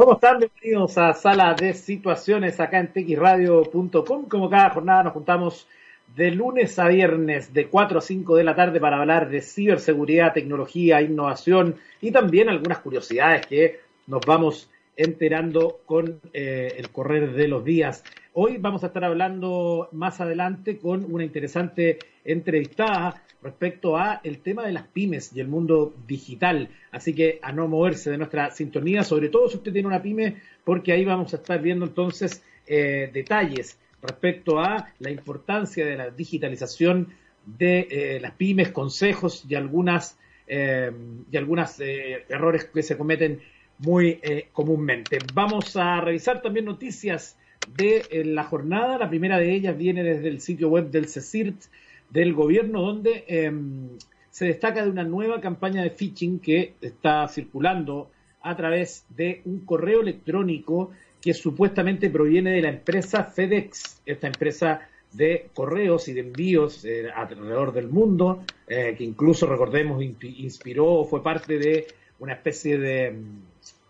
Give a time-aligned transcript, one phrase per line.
[0.00, 0.38] ¿Cómo están?
[0.38, 4.30] Bienvenidos a Sala de Situaciones acá en texradio.com.
[4.30, 5.68] Como cada jornada nos juntamos
[6.16, 10.32] de lunes a viernes de 4 a 5 de la tarde para hablar de ciberseguridad,
[10.32, 17.48] tecnología, innovación y también algunas curiosidades que nos vamos enterando con eh, el correr de
[17.48, 18.02] los días.
[18.32, 24.66] Hoy vamos a estar hablando más adelante con una interesante entrevistada respecto a el tema
[24.66, 26.68] de las pymes y el mundo digital.
[26.90, 30.36] Así que a no moverse de nuestra sintonía, sobre todo si usted tiene una pyme,
[30.64, 36.10] porque ahí vamos a estar viendo entonces eh, detalles respecto a la importancia de la
[36.10, 37.08] digitalización
[37.44, 40.90] de eh, las pymes, consejos y algunas eh,
[41.30, 43.40] y algunos errores que se cometen
[43.78, 44.20] muy
[44.52, 45.18] comúnmente.
[45.32, 47.38] Vamos a revisar también noticias
[47.76, 48.98] de la jornada.
[48.98, 51.62] La primera de ellas viene desde el sitio web del CECIRT,
[52.10, 53.88] del gobierno donde em,
[54.30, 58.10] se destaca de una nueva campaña de phishing que está circulando
[58.42, 64.80] a través de un correo electrónico que supuestamente proviene de la empresa FedEx, esta empresa
[65.12, 71.22] de correos y de envíos eh, alrededor del mundo, eh, que incluso, recordemos, inspiró, fue
[71.22, 71.86] parte de
[72.20, 73.14] una especie de,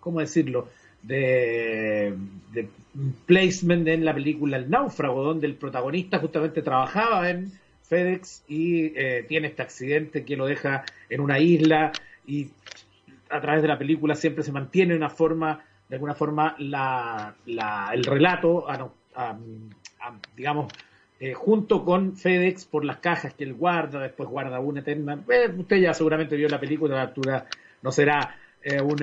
[0.01, 0.69] ¿cómo decirlo?,
[1.03, 2.15] de,
[2.53, 2.69] de
[3.25, 7.53] placement en la película El náufrago, donde el protagonista justamente trabajaba en
[7.91, 11.91] FedEx y eh, tiene este accidente que lo deja en una isla
[12.25, 12.49] y
[13.29, 17.35] a través de la película siempre se mantiene una forma, de alguna forma, la,
[17.93, 18.67] el relato,
[20.37, 20.73] digamos,
[21.19, 25.25] eh, junto con FedEx por las cajas que él guarda, después guarda una eterna.
[25.29, 27.47] Eh, usted ya seguramente vio la película, la altura
[27.83, 28.37] no será
[28.85, 29.03] un,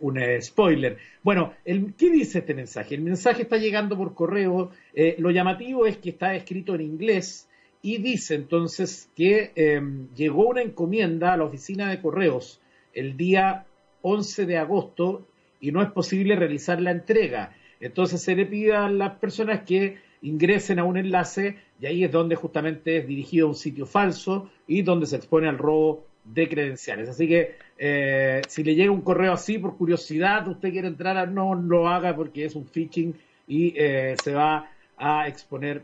[0.00, 0.98] un spoiler.
[1.22, 2.94] Bueno, el, ¿qué dice este mensaje?
[2.94, 4.72] El mensaje está llegando por correo.
[5.18, 7.47] lo llamativo es que está escrito en inglés
[7.82, 12.60] y dice entonces que em, llegó una encomienda a la oficina de correos
[12.92, 13.66] el día
[14.02, 15.26] 11 de agosto
[15.60, 17.54] y no es posible realizar la entrega.
[17.80, 22.10] Entonces se le pide a las personas que ingresen a un enlace y ahí es
[22.10, 26.48] donde justamente es dirigido a un sitio falso y donde se expone al robo de
[26.48, 27.08] credenciales.
[27.08, 31.54] Así que eh, si le llega un correo así por curiosidad, usted quiere entrar, no
[31.54, 33.14] lo haga porque es un phishing
[33.46, 35.82] y eh, se va a exponer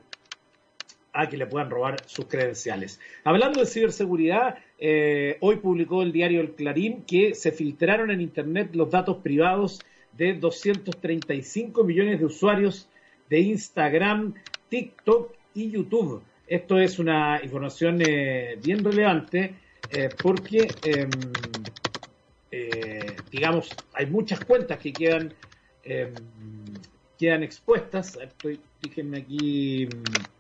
[1.15, 3.01] a que le puedan robar sus credenciales.
[3.23, 8.71] Hablando de ciberseguridad, eh, hoy publicó el diario El Clarín que se filtraron en Internet
[8.75, 12.89] los datos privados de 235 millones de usuarios
[13.31, 14.35] de Instagram,
[14.69, 16.23] TikTok y YouTube.
[16.49, 19.55] Esto es una información eh, bien relevante
[19.91, 21.11] eh, porque, em,
[23.31, 25.33] digamos, hay muchas cuentas que quedan,
[25.85, 26.13] em,
[27.19, 28.19] quedan expuestas.
[28.21, 28.61] Estoy,
[29.17, 29.89] aquí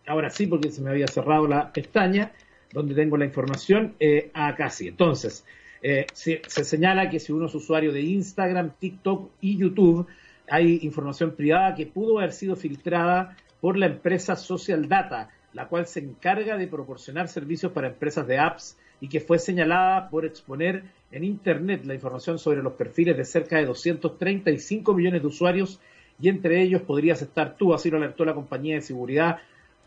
[0.06, 2.32] ahora sí, porque se me había cerrado la pestaña
[2.72, 4.32] donde tengo la información, eh,
[4.70, 4.88] sí.
[4.88, 5.44] Entonces,
[5.80, 10.06] eh, se, señala que si uno es usuario de Instagram, TikTok y YouTube,
[10.48, 15.86] hay información privada que pudo haber sido filtrada por la empresa Social Data, la cual
[15.86, 20.84] se encarga de proporcionar servicios para empresas de apps y que fue señalada por exponer
[21.12, 25.80] en Internet la información sobre los perfiles de cerca de 235 millones de usuarios
[26.20, 29.38] y entre ellos podrías estar tú, así lo alertó la compañía de seguridad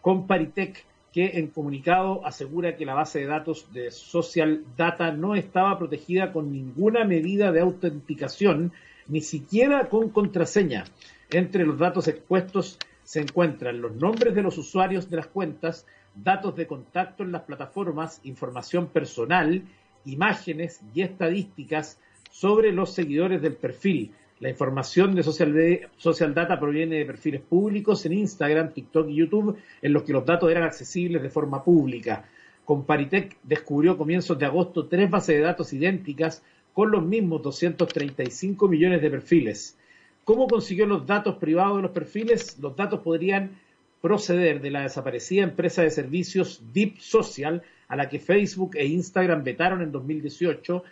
[0.01, 5.77] Comparitech, que en comunicado asegura que la base de datos de Social Data no estaba
[5.77, 8.71] protegida con ninguna medida de autenticación,
[9.07, 10.83] ni siquiera con contraseña.
[11.29, 16.55] Entre los datos expuestos se encuentran los nombres de los usuarios de las cuentas, datos
[16.55, 19.63] de contacto en las plataformas, información personal,
[20.05, 21.99] imágenes y estadísticas
[22.31, 28.13] sobre los seguidores del perfil, la información de Social, Data proviene de perfiles públicos en
[28.13, 32.25] Instagram, TikTok y YouTube, en los que los datos eran accesibles de forma pública.
[32.63, 36.43] Comparitech descubrió a comienzos de agosto tres bases de datos idénticas
[36.73, 39.77] con los mismos 235 millones de perfiles.
[40.23, 42.59] ¿Cómo consiguió los datos privados de los perfiles?
[42.59, 43.57] Los datos podrían
[44.01, 49.43] proceder de la desaparecida empresa de servicios Deep Social, a la que Facebook e Instagram
[49.43, 50.83] vetaron en 2018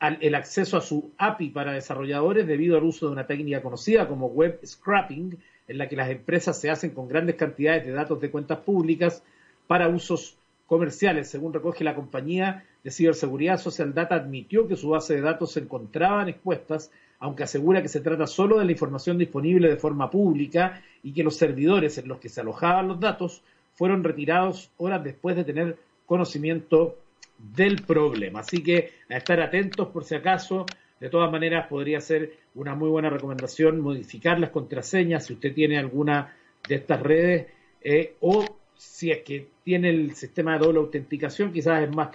[0.00, 4.26] el acceso a su API para desarrolladores debido al uso de una técnica conocida como
[4.26, 8.30] web scrapping, en la que las empresas se hacen con grandes cantidades de datos de
[8.30, 9.22] cuentas públicas
[9.66, 10.36] para usos
[10.66, 11.28] comerciales.
[11.28, 15.60] Según recoge la compañía de ciberseguridad, Social Data admitió que su base de datos se
[15.60, 20.82] encontraban expuestas, aunque asegura que se trata solo de la información disponible de forma pública
[21.02, 23.42] y que los servidores en los que se alojaban los datos
[23.74, 25.76] fueron retirados horas después de tener
[26.06, 26.96] conocimiento
[27.38, 28.40] del problema.
[28.40, 30.66] Así que a estar atentos por si acaso.
[31.00, 35.78] De todas maneras, podría ser una muy buena recomendación modificar las contraseñas si usted tiene
[35.78, 36.34] alguna
[36.66, 37.46] de estas redes
[37.82, 42.08] eh, o si es que tiene el sistema de doble autenticación, quizás es más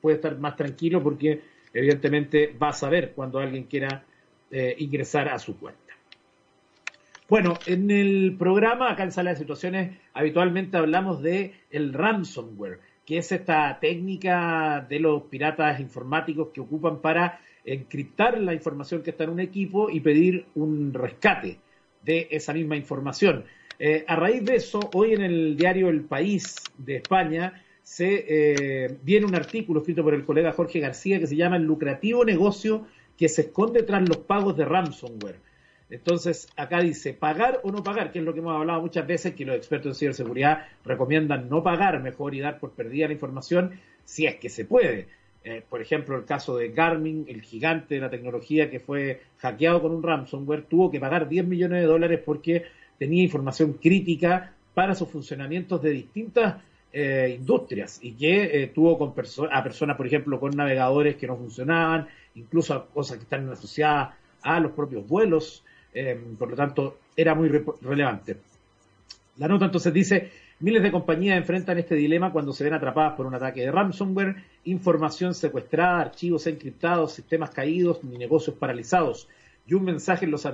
[0.00, 1.40] puede estar más tranquilo porque
[1.72, 4.04] evidentemente va a saber cuando alguien quiera
[4.50, 5.80] eh, ingresar a su cuenta.
[7.28, 13.18] Bueno, en el programa, acá en Sala de Situaciones, habitualmente hablamos de el ransomware, que
[13.18, 19.24] es esta técnica de los piratas informáticos que ocupan para encriptar la información que está
[19.24, 21.58] en un equipo y pedir un rescate
[22.04, 23.44] de esa misma información.
[23.78, 28.96] Eh, a raíz de eso, hoy en el diario El País de España se eh,
[29.02, 32.86] viene un artículo escrito por el colega Jorge García que se llama El lucrativo negocio
[33.16, 35.51] que se esconde tras los pagos de ransomware.
[35.92, 39.34] Entonces, acá dice, pagar o no pagar, que es lo que hemos hablado muchas veces,
[39.34, 43.72] que los expertos en ciberseguridad recomiendan no pagar mejor y dar por perdida la información
[44.02, 45.08] si es que se puede.
[45.44, 49.82] Eh, por ejemplo, el caso de Garmin, el gigante de la tecnología que fue hackeado
[49.82, 52.64] con un ransomware, tuvo que pagar 10 millones de dólares porque
[52.98, 59.10] tenía información crítica para sus funcionamientos de distintas eh, industrias y que eh, tuvo con
[59.50, 64.14] a personas, por ejemplo, con navegadores que no funcionaban, incluso a cosas que están asociadas
[64.40, 65.64] a los propios vuelos.
[66.38, 68.36] Por lo tanto, era muy relevante.
[69.38, 70.30] La nota entonces dice,
[70.62, 74.36] Miles de compañías enfrentan este dilema cuando se ven atrapadas por un ataque de ransomware,
[74.62, 79.28] información secuestrada, archivos encriptados, sistemas caídos negocios paralizados.
[79.66, 80.46] Y un mensaje en los,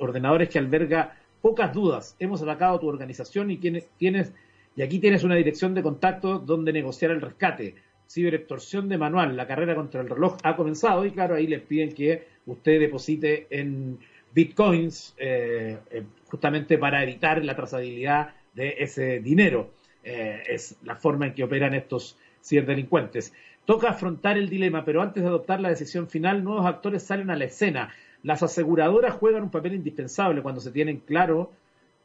[0.00, 2.16] ordenadores que alberga pocas dudas.
[2.18, 4.32] Hemos atacado tu organización y tienes,
[4.74, 7.76] y aquí tienes una dirección de contacto donde negociar el rescate.
[8.10, 11.92] Ciberextorsión de manual, la carrera contra el reloj ha comenzado y claro, ahí les piden
[11.92, 14.00] que usted deposite en
[14.38, 19.72] bitcoins eh, eh, justamente para evitar la trazabilidad de ese dinero.
[20.04, 23.32] Eh, es la forma en que operan estos ciberdelincuentes.
[23.64, 27.36] Toca afrontar el dilema, pero antes de adoptar la decisión final, nuevos actores salen a
[27.36, 27.92] la escena.
[28.22, 31.50] Las aseguradoras juegan un papel indispensable cuando se tienen claro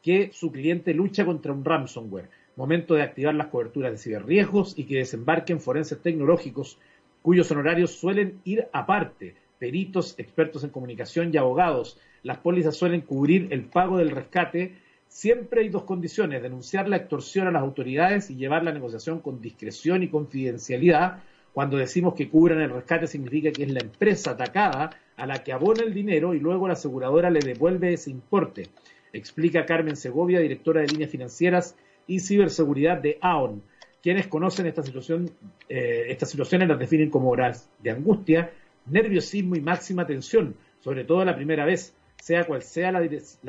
[0.01, 2.29] que su cliente lucha contra un ransomware.
[2.55, 6.79] Momento de activar las coberturas de ciberriesgos y que desembarquen forenses tecnológicos
[7.21, 9.35] cuyos honorarios suelen ir aparte.
[9.59, 11.99] Peritos, expertos en comunicación y abogados.
[12.23, 14.75] Las pólizas suelen cubrir el pago del rescate
[15.13, 19.39] Siempre hay dos condiciones, denunciar la extorsión a las autoridades y llevar la negociación con
[19.41, 21.21] discreción y confidencialidad.
[21.53, 25.53] Cuando decimos que cubran el rescate significa que es la empresa atacada a la que
[25.53, 28.69] abona el dinero y luego la aseguradora le devuelve ese importe,
[29.13, 31.75] explica Carmen Segovia, directora de líneas financieras
[32.07, 33.61] y ciberseguridad de AON.
[34.01, 35.29] Quienes conocen esta situación,
[35.69, 38.51] eh, estas situaciones las definen como horas de angustia,
[38.85, 41.93] nerviosismo y máxima tensión, sobre todo la primera vez
[42.23, 43.01] sea cual sea la,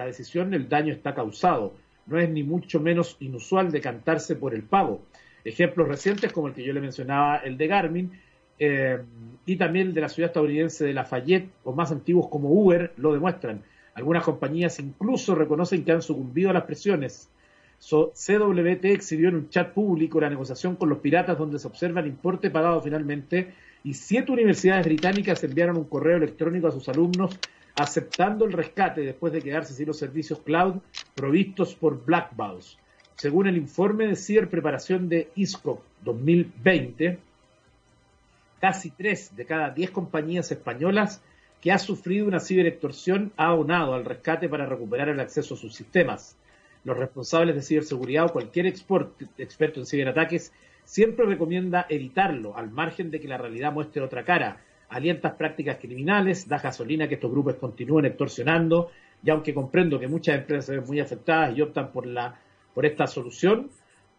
[0.06, 1.75] decisión, el daño está causado.
[2.06, 5.02] No es ni mucho menos inusual decantarse por el pago.
[5.44, 8.20] Ejemplos recientes como el que yo le mencionaba, el de Garmin,
[8.58, 8.98] eh,
[9.46, 13.12] y también el de la ciudad estadounidense de Lafayette, o más antiguos como Uber, lo
[13.12, 13.62] demuestran.
[13.94, 17.31] Algunas compañías incluso reconocen que han sucumbido a las presiones.
[17.81, 22.08] CWT exhibió en un chat público la negociación con los piratas donde se observa el
[22.08, 23.54] importe pagado finalmente
[23.84, 27.38] y siete universidades británicas enviaron un correo electrónico a sus alumnos
[27.76, 30.76] aceptando el rescate después de quedarse sin los servicios cloud
[31.14, 32.78] provistos por Blackbox.
[33.16, 37.19] Según el informe de ciberpreparación de ISCO 2020,
[38.60, 41.20] casi tres de cada diez compañías españolas
[41.60, 45.75] que ha sufrido una ciberextorsión ha abonado al rescate para recuperar el acceso a sus
[45.75, 46.36] sistemas.
[46.84, 50.52] Los responsables de ciberseguridad o cualquier experto en ciberataques
[50.84, 56.48] siempre recomienda evitarlo, al margen de que la realidad muestre otra cara, alientas prácticas criminales,
[56.48, 58.90] da gasolina que estos grupos continúen extorsionando,
[59.25, 62.38] y aunque comprendo que muchas empresas se ven muy afectadas y optan por, la,
[62.74, 63.70] por esta solución,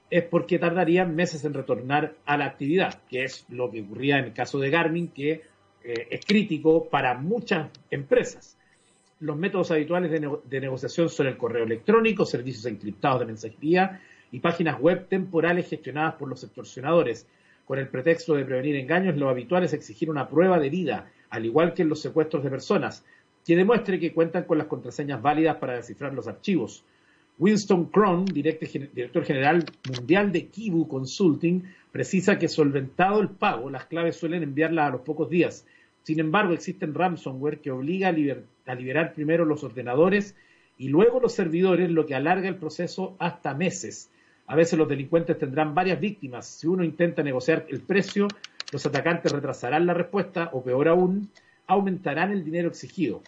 [0.10, 4.26] es porque tardarían meses en retornar a la actividad, que es lo que ocurría en
[4.26, 5.44] el caso de Garmin, que
[5.84, 8.58] eh, es crítico para muchas empresas.
[9.20, 14.02] Los métodos habituales de, de, negociación son el correo electrónico, servicios encriptados de mensajería
[14.36, 17.26] y páginas web temporales gestionadas por los extorsionadores,
[17.64, 21.46] con el pretexto de prevenir engaños, lo habitual es exigir una prueba de vida, al
[21.46, 23.06] igual que en los secuestros de personas,
[23.46, 26.84] que demuestre que cuentan con las contraseñas válidas para descifrar los archivos.
[27.40, 31.64] Winston Cron, director general mundial de Kibu Consulting,
[31.94, 35.66] precisa que solventado el pago, las claves suelen enviarlas a los pocos días.
[36.04, 40.36] Sin embargo, existen ransomware que obliga a, a liberar primero los ordenadores
[40.78, 44.10] y luego los servidores, lo que alarga el proceso hasta meses.
[44.48, 46.46] A veces los delincuentes tendrán varias víctimas.
[46.46, 48.28] Si uno intenta negociar el precio,
[48.72, 51.30] los atacantes retrasarán la respuesta o peor aún,
[51.68, 53.22] aumentarán el dinero exigido.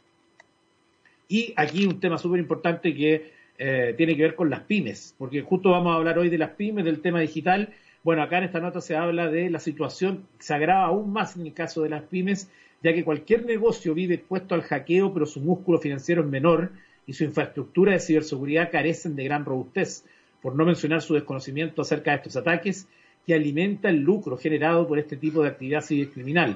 [1.27, 5.41] Y aquí un tema súper importante que eh, tiene que ver con las pymes, porque
[5.41, 7.74] justo vamos a hablar hoy de las pymes, del tema digital.
[8.03, 11.47] Bueno, acá en esta nota se habla de la situación, se agrava aún más en
[11.47, 12.50] el caso de las pymes,
[12.83, 16.71] ya que cualquier negocio vive expuesto al hackeo, pero su músculo financiero es menor
[17.07, 20.05] y su infraestructura de ciberseguridad carecen de gran robustez
[20.48, 22.88] por no mencionar su desconocimiento acerca de estos ataques,
[23.25, 26.56] que alimenta el lucro generado por este tipo de actividad civil criminal.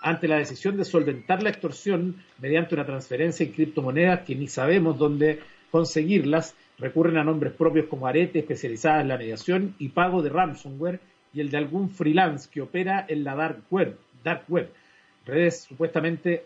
[0.00, 4.96] Ante la decisión de solventar la extorsión mediante una transferencia en criptomonedas que ni sabemos
[4.96, 5.40] dónde
[5.72, 11.00] conseguirlas, recurren a nombres propios como Arete, especializada en la mediación y pago de ransomware,
[11.34, 14.70] y el de algún freelance que opera en la dark web, dark web
[15.26, 16.44] redes supuestamente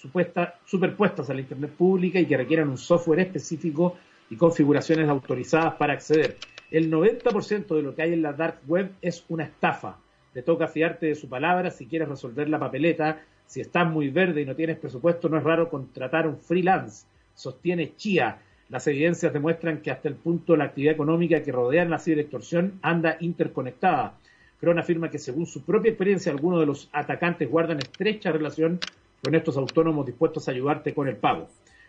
[0.00, 3.96] supuesta, superpuestas a la Internet pública y que requieran un software específico
[4.30, 6.36] y configuraciones autorizadas para acceder.
[6.70, 9.96] El 90% de lo que hay en la dark web es una estafa.
[10.34, 13.22] Te toca fiarte de su palabra si quieres resolver la papeleta.
[13.46, 17.06] Si estás muy verde y no tienes presupuesto, no es raro contratar un freelance.
[17.34, 18.38] Sostiene Chia.
[18.68, 23.16] Las evidencias demuestran que hasta el punto la actividad económica que rodea la ciberextorsión anda
[23.20, 24.18] interconectada.
[24.60, 28.78] Cron afirma que según su propia experiencia, algunos de los atacantes guardan estrecha relación
[29.24, 31.48] con estos autónomos dispuestos a ayudarte con el pago.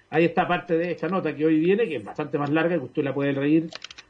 [0.09, 2.85] Ahí está parte de esta nota que hoy viene, que es bastante más larga, que
[2.85, 3.69] usted la puede reír,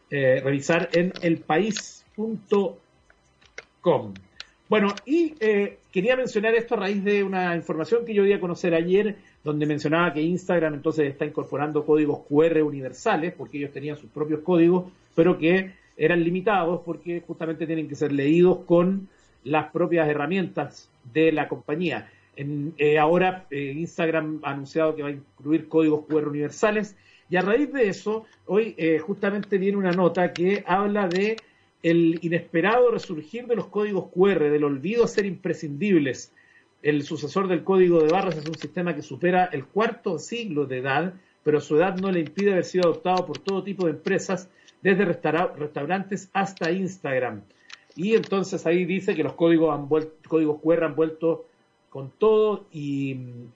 [0.10, 2.78] eh, revisar en elpaís.com.
[4.70, 8.40] Bueno, y eh, quería mencionar esto a raíz de una información que yo di a
[8.40, 13.98] conocer ayer, donde mencionaba que Instagram entonces está incorporando códigos QR universales, porque ellos tenían
[13.98, 19.10] sus propios códigos, pero que eran limitados porque justamente tienen que ser leídos con
[19.44, 22.10] las propias herramientas de la compañía.
[22.42, 26.96] Eh, ahora eh, Instagram ha anunciado que va a incluir códigos QR universales
[27.30, 31.36] y a raíz de eso, hoy eh, justamente viene una nota que habla de
[31.84, 36.32] el inesperado resurgir de los códigos QR, del olvido a ser imprescindibles.
[36.82, 40.78] El sucesor del código de barras es un sistema que supera el cuarto siglo de
[40.78, 44.50] edad, pero su edad no le impide haber sido adoptado por todo tipo de empresas,
[44.82, 47.42] desde restaurantes hasta Instagram.
[47.96, 49.88] Y entonces ahí dice que los códigos, han
[50.28, 51.49] códigos QR han vuelto
[51.90, 53.52] con todo y mm,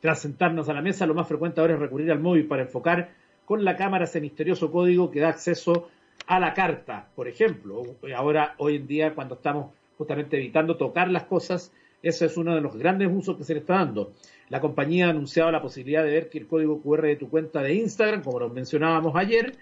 [0.00, 3.10] tras sentarnos a la mesa, lo más frecuente ahora es recurrir al móvil para enfocar
[3.44, 5.88] con la cámara ese misterioso código que da acceso
[6.26, 7.82] a la carta, por ejemplo.
[8.14, 12.60] Ahora, hoy en día, cuando estamos justamente evitando tocar las cosas, ese es uno de
[12.60, 14.12] los grandes usos que se le está dando.
[14.50, 17.62] La compañía ha anunciado la posibilidad de ver que el código QR de tu cuenta
[17.62, 19.54] de Instagram, como lo mencionábamos ayer,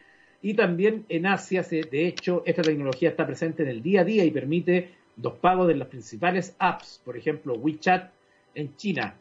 [0.42, 4.24] y también en Asia, de hecho, esta tecnología está presente en el día a día
[4.24, 4.90] y permite
[5.22, 8.10] los pagos de las principales apps, por ejemplo, WeChat
[8.54, 9.14] en China.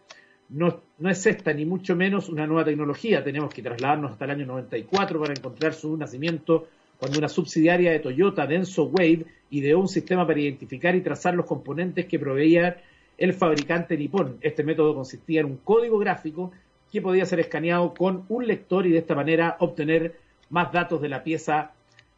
[0.49, 3.23] No, no, es esta ni mucho menos una nueva tecnología.
[3.23, 7.99] Tenemos que trasladarnos hasta el año 94 para encontrar su nacimiento cuando una subsidiaria de
[7.99, 12.81] Toyota, Denso Wave, ideó un sistema para identificar y trazar los componentes que proveía
[13.17, 14.37] el fabricante nipón.
[14.41, 16.51] Este método consistía en un código gráfico
[16.91, 20.15] que podía ser escaneado con un lector y de esta manera obtener
[20.49, 21.73] más datos de la pieza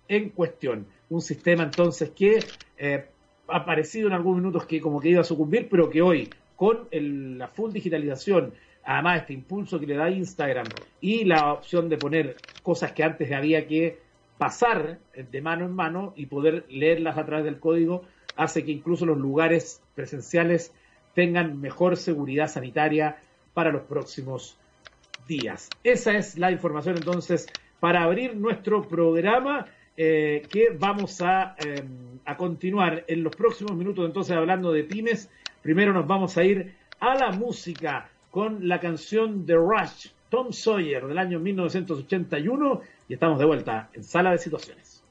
[0.07, 0.85] en cuestión.
[1.09, 2.39] Un sistema entonces que
[2.77, 3.05] eh,
[3.47, 6.87] ha parecido en algunos minutos que como que iba a sucumbir, pero que hoy, con
[6.91, 10.67] la full digitalización, además este impulso que le da Instagram
[11.01, 13.99] y la opción de poner cosas que antes había que
[14.37, 18.03] pasar de mano en mano y poder leerlas a través del código,
[18.35, 20.73] hace que incluso los lugares presenciales
[21.13, 23.17] tengan mejor seguridad sanitaria
[23.53, 24.57] para los próximos
[25.27, 25.69] días.
[25.83, 27.47] Esa es la información entonces
[27.79, 29.65] para abrir nuestro programa
[29.99, 35.27] eh, que vamos em, a, continuar en los próximos minutos entonces hablando de pymes.
[35.63, 41.07] Primero nos vamos a ir a la música con la canción de Rush, Tom Sawyer
[41.07, 45.03] del año 1981 y estamos de vuelta en Sala de Situaciones.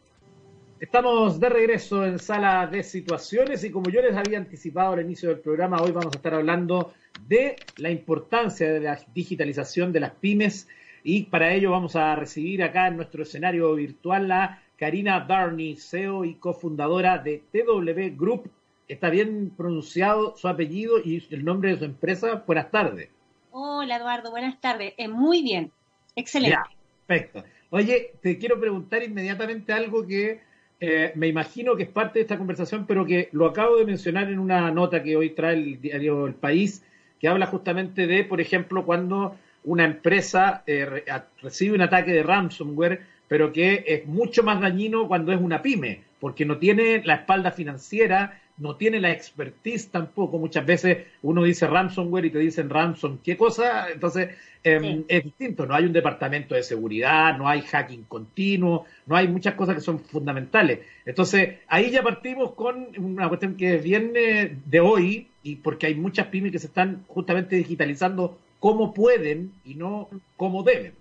[0.79, 5.31] Estamos de regreso en Sala de Situaciones y como yo les había anticipado al inicio
[5.31, 6.93] del programa, hoy vamos a estar hablando
[7.27, 10.69] de la importancia de la digitalización de las pymes
[11.03, 16.25] y para ello vamos a recibir acá en nuestro escenario virtual a Karina Darney, CEO
[16.25, 18.51] y cofundadora de TW Group.
[18.89, 22.45] ¿Está bien pronunciado su apellido y el nombre de su empresa?
[22.47, 23.09] Buenas tardes.
[23.51, 24.95] Hola Eduardo, buenas tardes.
[24.97, 25.73] Eh, muy bien,
[26.15, 26.59] excelente.
[27.07, 27.45] perfecto.
[27.71, 30.41] Oye, te quiero preguntar inmediatamente algo que
[30.79, 34.29] eh, me imagino que es parte de esta conversación, pero que lo acabo de mencionar
[34.29, 36.85] en una nota que hoy trae el diario El País,
[37.19, 41.05] que habla justamente de, por ejemplo, cuando una empresa eh,
[41.43, 46.03] recibe un ataque de ransomware pero que es mucho más dañino cuando es una pyme,
[46.21, 50.39] porque no tiene la espalda financiera, no tiene la expertise tampoco.
[50.39, 53.91] Muchas veces uno dice ransomware y te dicen ransom, ¿qué cosa?
[53.91, 54.31] Entonces
[54.63, 59.29] em, es distinto, no hay un departamento de seguridad, no hay hacking continuo, no hay
[59.29, 60.81] muchas cosas que son fundamentales.
[61.05, 66.27] Entonces ahí ya partimos con una cuestión que viene de hoy, y porque hay muchas
[66.27, 70.93] pymes que se están justamente digitalizando como pueden y no como deben.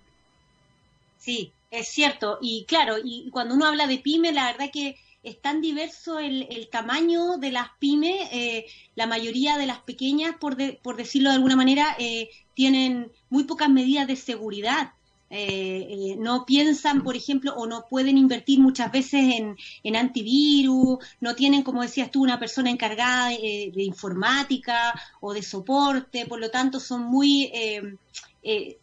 [1.18, 5.42] Sí, es cierto, y claro, y cuando uno habla de pyme, la verdad que es
[5.42, 8.66] tan diverso el, tamaño de las pymes, eh,
[8.96, 13.70] la mayoría de las pequeñas, por, por decirlo de alguna manera, eh, tienen muy pocas
[13.70, 14.94] medidas de seguridad.
[15.32, 19.36] Eh, no piensan, por ejemplo, o no pueden invertir muchas veces
[19.84, 26.28] en, antivirus, no tienen, como decías tú, una persona encargada de, informática o de soporte,
[26.28, 27.82] por lo tanto son muy eh,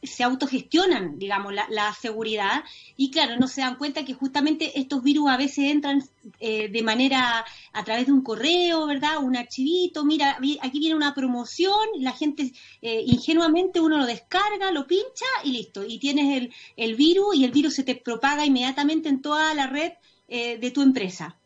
[0.02, 2.64] se autogestionan, digamos, la, seguridad
[2.96, 6.02] y claro, no se dan cuenta que justamente estos virus a veces entran
[6.40, 9.18] eh, de manera a través de un correo, ¿verdad?
[9.22, 14.86] Un archivito, mira, aquí viene una promoción, la gente eh, ingenuamente uno lo descarga, lo
[14.86, 19.08] pincha y listo, y tienes el, el, virus y el virus se te propaga inmediatamente
[19.08, 19.92] en toda la red
[20.28, 21.36] de tu empresa.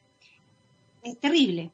[1.02, 1.72] Es terrible.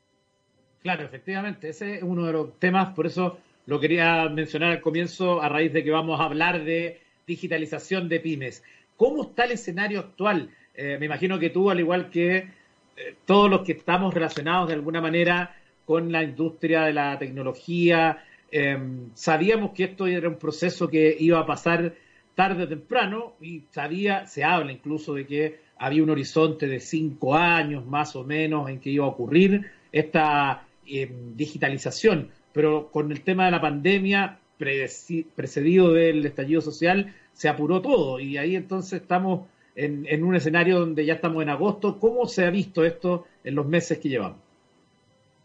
[0.83, 5.41] Claro, efectivamente, ese es uno de los temas, por eso lo quería mencionar al comienzo
[5.43, 8.65] a raíz de que vamos a hablar de digitalización de pymes.
[8.97, 10.51] ¿Cómo está el escenario actual?
[10.75, 14.75] Eh, me imagino que tú, al igual que eh, todos los que estamos relacionados de
[14.75, 15.55] alguna manera
[15.85, 21.39] con la industria de la tecnología, em, sabíamos que esto era un proceso que iba
[21.39, 21.95] a pasar
[22.35, 27.35] tarde o temprano y sabía, se habla incluso de que había un horizonte de cinco
[27.35, 33.23] años más o menos en que iba a ocurrir esta em, digitalización pero con el
[33.23, 39.47] tema de la pandemia precedido del estallido social se apuró todo y ahí entonces estamos
[39.75, 41.99] en, un escenario donde ya estamos en agosto.
[41.99, 44.39] ¿Cómo se ha visto esto en los meses que llevamos?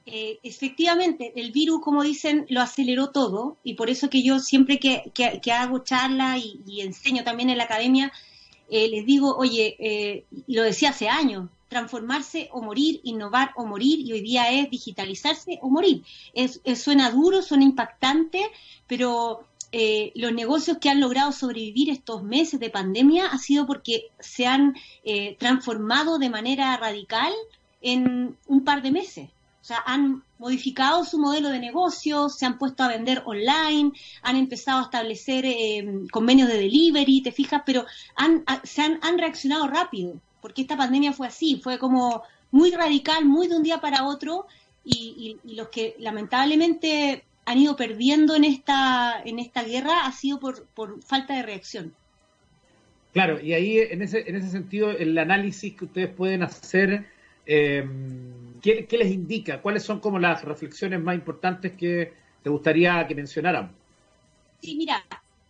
[0.06, 4.80] Eh, efectivamente, el virus, como dicen, lo aceleró todo y por eso que yo siempre
[4.80, 8.12] que, hago charla y, enseño también en la academia,
[8.70, 13.66] eh, les digo, oye, eh, y lo decía hace años, transformarse o morir, innovar o
[13.66, 16.04] morir, y hoy día es digitalizarse o morir.
[16.34, 18.42] Es, suena duro, suena impactante,
[18.88, 24.12] pero eh, los negocios que han logrado sobrevivir estos meses de pandemia ha sido porque
[24.20, 27.34] se han eh, transformado de manera radical
[27.82, 29.30] en un par de meses.
[29.62, 34.38] O sea, han modificado su modelo de negocio, se han puesto a vender online, han
[34.38, 39.68] empezado a establecer eh, convenios de delivery, te fijas, pero han, se han, han reaccionado
[39.68, 44.06] rápido porque esta pandemia fue así, fue como muy radical, muy de un día para
[44.06, 44.48] otro,
[44.86, 50.66] y, los que lamentablemente han ido perdiendo en esta, en esta guerra ha sido por,
[50.68, 51.94] por falta de reacción.
[53.12, 57.08] Claro, y ahí en ese, en ese sentido, el análisis que ustedes pueden hacer,
[57.46, 57.86] eh,
[58.62, 59.62] ¿qué, les indica?
[59.62, 63.70] ¿Cuáles son como las reflexiones más importantes que te gustaría que mencionaran?
[64.62, 65.04] Sí, mira,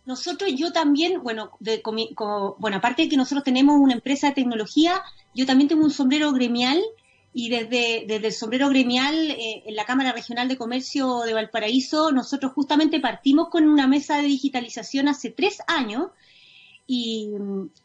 [0.08, 4.36] nosotros, yo también, bueno, de, como, bueno, aparte de que nosotros tenemos una empresa de
[4.36, 5.02] tecnología,
[5.34, 6.82] yo también tengo un sombrero gremial
[7.34, 12.10] y desde, desde el sombrero gremial eh, en la Cámara Regional de Comercio de Valparaíso,
[12.10, 16.06] nosotros justamente partimos con una mesa de digitalización hace tres años
[16.86, 17.28] y,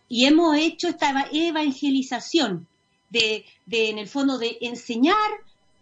[0.08, 2.68] y hemos hecho esta evangelización
[3.10, 5.30] de, de, en el fondo, de enseñar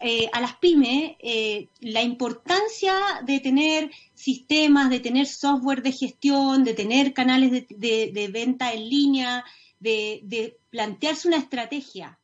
[0.03, 6.63] eh, a las pymes eh, la importancia de tener sistemas, de tener software de gestión,
[6.63, 9.45] de tener canales de, venta en línea,
[9.79, 12.17] de, plantearse una estrategia,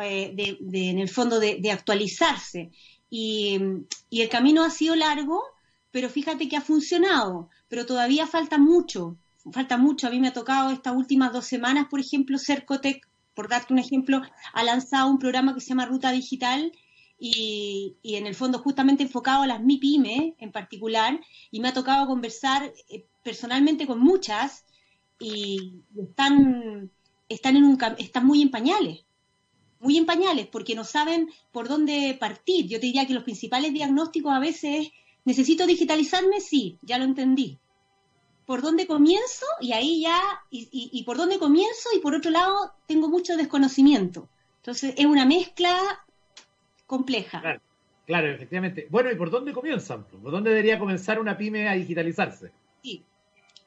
[0.00, 0.34] eh,
[0.72, 2.70] en el fondo de, actualizarse.
[3.10, 3.58] Y,
[4.08, 5.42] y, el camino ha sido largo,
[5.90, 9.18] pero fíjate que ha funcionado, pero todavía falta mucho,
[9.52, 10.06] falta mucho.
[10.06, 13.78] A mí me ha tocado estas últimas dos semanas, por ejemplo, Cercotec, por darte un
[13.78, 14.22] ejemplo,
[14.54, 16.72] ha lanzado un programa que se llama Ruta Digital,
[17.18, 22.06] y, en el fondo justamente enfocado a las MIPYME en particular, y me ha tocado
[22.06, 24.64] conversar eh, personalmente con muchas
[25.18, 26.90] y están,
[27.28, 29.04] están, en un, están muy en pañales,
[29.80, 32.66] muy en pañales, porque no saben por dónde partir.
[32.68, 34.92] Yo te diría que los principales diagnósticos a veces es,
[35.24, 36.40] ¿necesito digitalizarme?
[36.40, 37.58] Sí, ya lo entendí.
[38.46, 39.44] ¿Por dónde comienzo?
[39.60, 44.28] Y ahí ya, y, y por dónde comienzo, y por otro lado, tengo mucho desconocimiento.
[44.62, 46.04] Entonces, es una mezcla
[46.88, 47.60] compleja.
[48.06, 48.88] Claro, efectivamente.
[48.90, 50.04] Bueno, ¿y por dónde comienzan?
[50.04, 52.50] ¿Por dónde debería comenzar una pyme a digitalizarse?
[52.82, 53.04] Sí.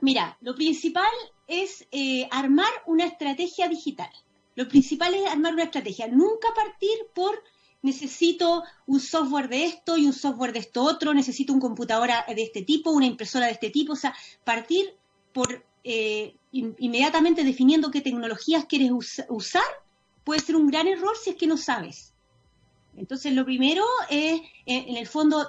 [0.02, 1.14] Mira, lo principal
[1.48, 4.10] es eh, armar una estrategia digital.
[4.56, 6.08] Lo principal es armar una estrategia.
[6.08, 7.44] Nunca partir por
[7.84, 12.42] necesito un software de esto y un software de esto otro, necesito un computadora de
[12.42, 13.94] este tipo, una impresora de este tipo.
[13.94, 14.96] O sea, partir
[15.34, 18.92] por eh, inmediatamente definiendo qué tecnologías quieres
[19.30, 19.62] usar
[20.24, 22.11] puede ser un gran error si es que no sabes.
[22.96, 25.48] Entonces, lo primero es, eh, en el fondo,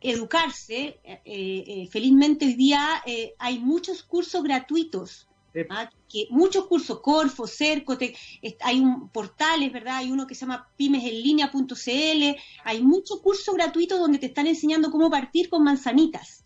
[0.00, 1.00] educarse.
[1.04, 3.02] Eh, eh, felizmente hoy día
[3.38, 5.26] hay muchos cursos gratuitos.
[5.70, 5.90] ¿ah?
[6.08, 8.16] Que muchos cursos, Corfo, Cercotec,
[8.60, 9.96] hay un portales, ¿verdad?
[9.96, 15.10] Hay uno que se llama pymesenlinea.cl, hay muchos cursos gratuitos donde te están enseñando cómo
[15.10, 16.44] partir con manzanitas.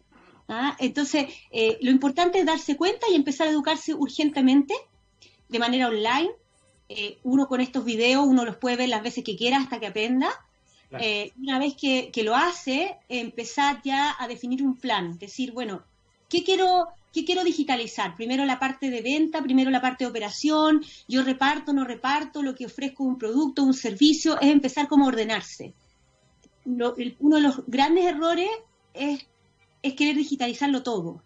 [0.48, 0.76] ¿ah?
[0.79, 1.26] Entonces,
[1.81, 4.74] lo importante es darse cuenta y empezar a educarse urgentemente,
[5.48, 6.31] de manera online,
[6.92, 9.87] eh, uno con estos videos, uno los puede ver las veces que quiera hasta que
[9.87, 10.29] aprenda.
[10.98, 15.85] Eh, una vez que, lo hace, empezar ya a definir un plan, decir, bueno,
[16.29, 18.16] ¿qué quiero, ¿qué quiero digitalizar?
[18.16, 22.57] Primero la parte de venta, primero la parte de operación, yo reparto, no reparto, lo
[22.57, 25.74] que ofrezco un producto, un servicio, es empezar como a ordenarse.
[26.64, 28.50] uno de los grandes errores
[28.94, 29.29] es,
[29.81, 31.22] es querer digitalizarlo todo.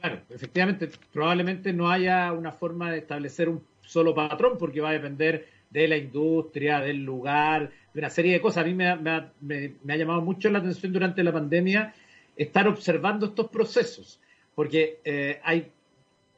[0.00, 4.92] Claro, efectivamente, probablemente no haya una forma de establecer un solo patrón porque va a
[4.92, 8.64] depender de la industria, del lugar, de una serie de cosas.
[8.64, 11.94] A mí me ha, llamado mucho la atención durante la pandemia
[12.36, 14.20] estar observando estos procesos,
[14.54, 15.70] porque eh, hay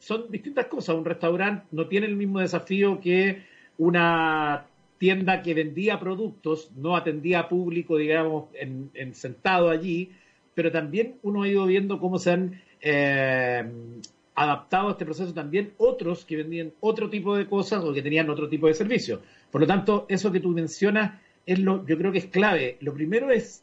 [0.03, 0.97] son distintas cosas.
[0.97, 3.45] Un restaurante no tiene el mismo desafío que
[3.79, 4.67] una
[4.99, 10.11] tienda que vendía productos, no atendía público, digamos, en, sentado allí,
[10.55, 13.65] pero también uno ha ido viendo cómo se han eh,
[14.35, 18.29] adaptado a este proceso también otros que vendían otro tipo de cosas o que tenían
[18.29, 19.21] otro tipo de servicios.
[19.51, 22.77] Por lo tanto, eso que tú mencionas es lo, yo creo que es clave.
[22.81, 23.63] Lo primero es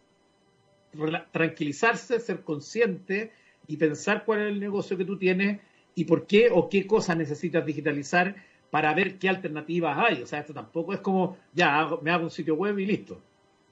[1.32, 3.32] tranquilizarse, ser consciente
[3.68, 5.60] y pensar cuál es el negocio que tú tienes
[5.96, 8.36] y por qué o qué cosas necesitas digitalizar
[8.72, 10.22] para ver qué alternativas hay.
[10.22, 13.20] O sea, esto tampoco es como, ya, me hago un sitio web y listo.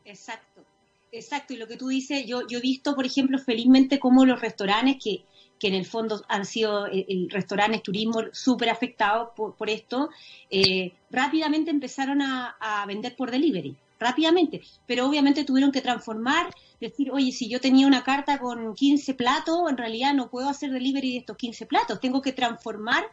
[0.06, 0.64] Exacto,
[1.12, 1.54] exacto.
[1.54, 4.98] Y lo que tú dices, yo, yo he visto, por ejemplo, felizmente cómo los restaurantes
[5.04, 5.24] que,
[5.60, 10.10] que en el fondo han sido el, el restaurantes, turismo súper afectados por, esto,
[10.50, 17.12] eh, rápidamente empezaron a, a, vender por delivery, rápidamente, pero obviamente tuvieron que transformar, decir,
[17.12, 21.14] oye, si yo tenía una carta con 15 platos, en realidad no puedo hacer delivery
[21.14, 23.06] de estos 15 platos, tengo que transformar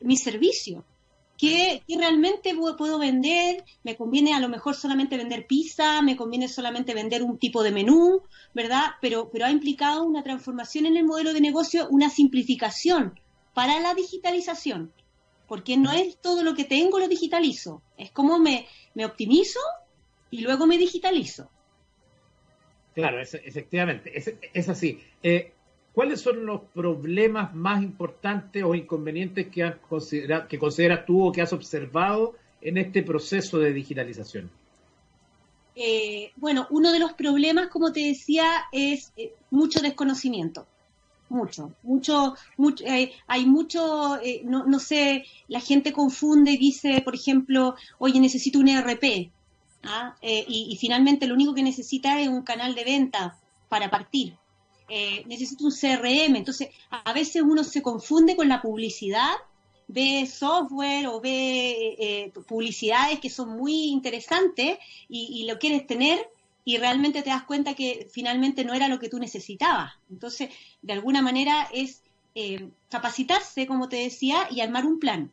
[0.00, 0.84] mi servicio.
[1.40, 3.64] ¿Qué, realmente puedo vender?
[3.82, 6.02] ¿Me conviene a lo mejor solamente vender pizza?
[6.02, 8.20] ¿Me conviene solamente vender un tipo de menú?
[8.52, 8.90] ¿Verdad?
[9.00, 13.18] Pero, pero ha implicado una transformación en el modelo de negocio, una simplificación
[13.54, 14.92] para la digitalización.
[15.48, 17.80] Porque no es todo lo que tengo lo digitalizo.
[17.96, 19.60] Es como me, me optimizo
[20.30, 21.50] y luego me digitalizo.
[22.94, 24.12] Claro, efectivamente,
[24.52, 25.00] es, así.
[25.22, 25.54] Eh,
[25.92, 29.74] ¿Cuáles son los problemas más importantes o inconvenientes que,
[30.48, 34.50] que consideras tú o que has observado en este proceso de digitalización?
[35.74, 40.66] Eh, bueno, uno de los problemas, como te decía, es eh, mucho desconocimiento.
[41.28, 47.14] Mucho, mucho, mucho eh, hay mucho, no, no, sé, la gente confunde y dice, por
[47.14, 49.30] ejemplo, oye, necesito un ERP.
[49.84, 50.16] ¿ah?
[50.22, 54.34] Y, y finalmente lo único que necesita es un canal de venta para partir
[54.90, 56.34] eh, necesito un CRM.
[56.36, 59.34] Entonces, a veces uno se confunde con la publicidad,
[59.86, 66.18] ve software o ve eh, publicidades que son muy interesantes y, lo quieres tener
[66.64, 69.92] y realmente te das cuenta que finalmente no era lo que tú necesitabas.
[70.10, 70.50] Entonces,
[70.82, 72.02] de alguna manera es
[72.34, 75.30] eh, capacitarse, como te decía, y armar un plan.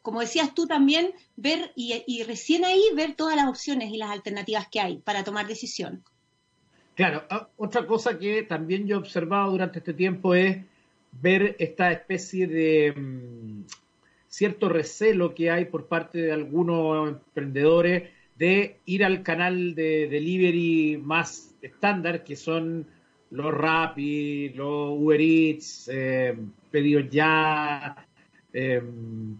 [0.00, 4.66] Como decías tú también, ver y recién ahí ver todas las opciones y las alternativas
[4.68, 6.02] que hay para tomar decisión.
[7.00, 10.58] Claro, ah, otra cosa que también yo he observado durante este tiempo es
[11.12, 13.62] ver esta especie de mm,
[14.28, 21.00] cierto recelo que hay por parte de algunos emprendedores de ir al canal de delivery
[21.02, 22.86] más estándar, que son
[23.30, 26.36] los Rappi, los Uber Eats, eh,
[26.70, 28.06] Pedidos Ya,
[28.52, 28.82] eh,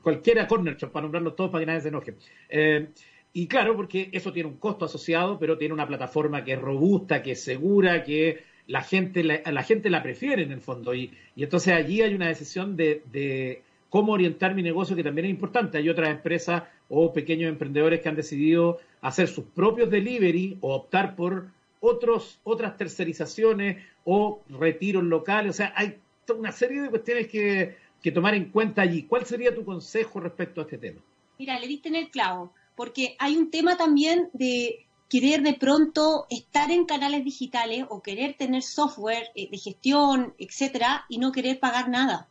[0.02, 2.14] cualquiera Corner Shop, para nombrarlos todos para que nadie se enoje.
[2.48, 2.88] Eh,
[3.32, 7.22] y claro, porque eso tiene un costo asociado, pero tiene una plataforma que es robusta,
[7.22, 10.94] que es segura, que la gente la, la gente la prefiere en el fondo.
[10.94, 15.26] Y, y entonces allí hay una decisión de, de, cómo orientar mi negocio que también
[15.26, 15.78] es importante.
[15.78, 21.14] Hay otras empresas o pequeños emprendedores que han decidido hacer sus propios delivery o optar
[21.14, 21.48] por
[21.80, 25.50] otros, otras tercerizaciones o retiros locales.
[25.50, 25.98] O sea, hay
[26.36, 29.04] una serie de cuestiones que, que tomar en cuenta allí.
[29.04, 31.00] ¿Cuál sería tu consejo respecto a este tema?
[31.38, 36.26] Mira, le diste en el clavo porque hay un tema también de querer de pronto
[36.30, 41.58] estar en canales digitales o querer tener software eh, de gestión, etcétera, y no querer
[41.58, 42.28] pagar nada.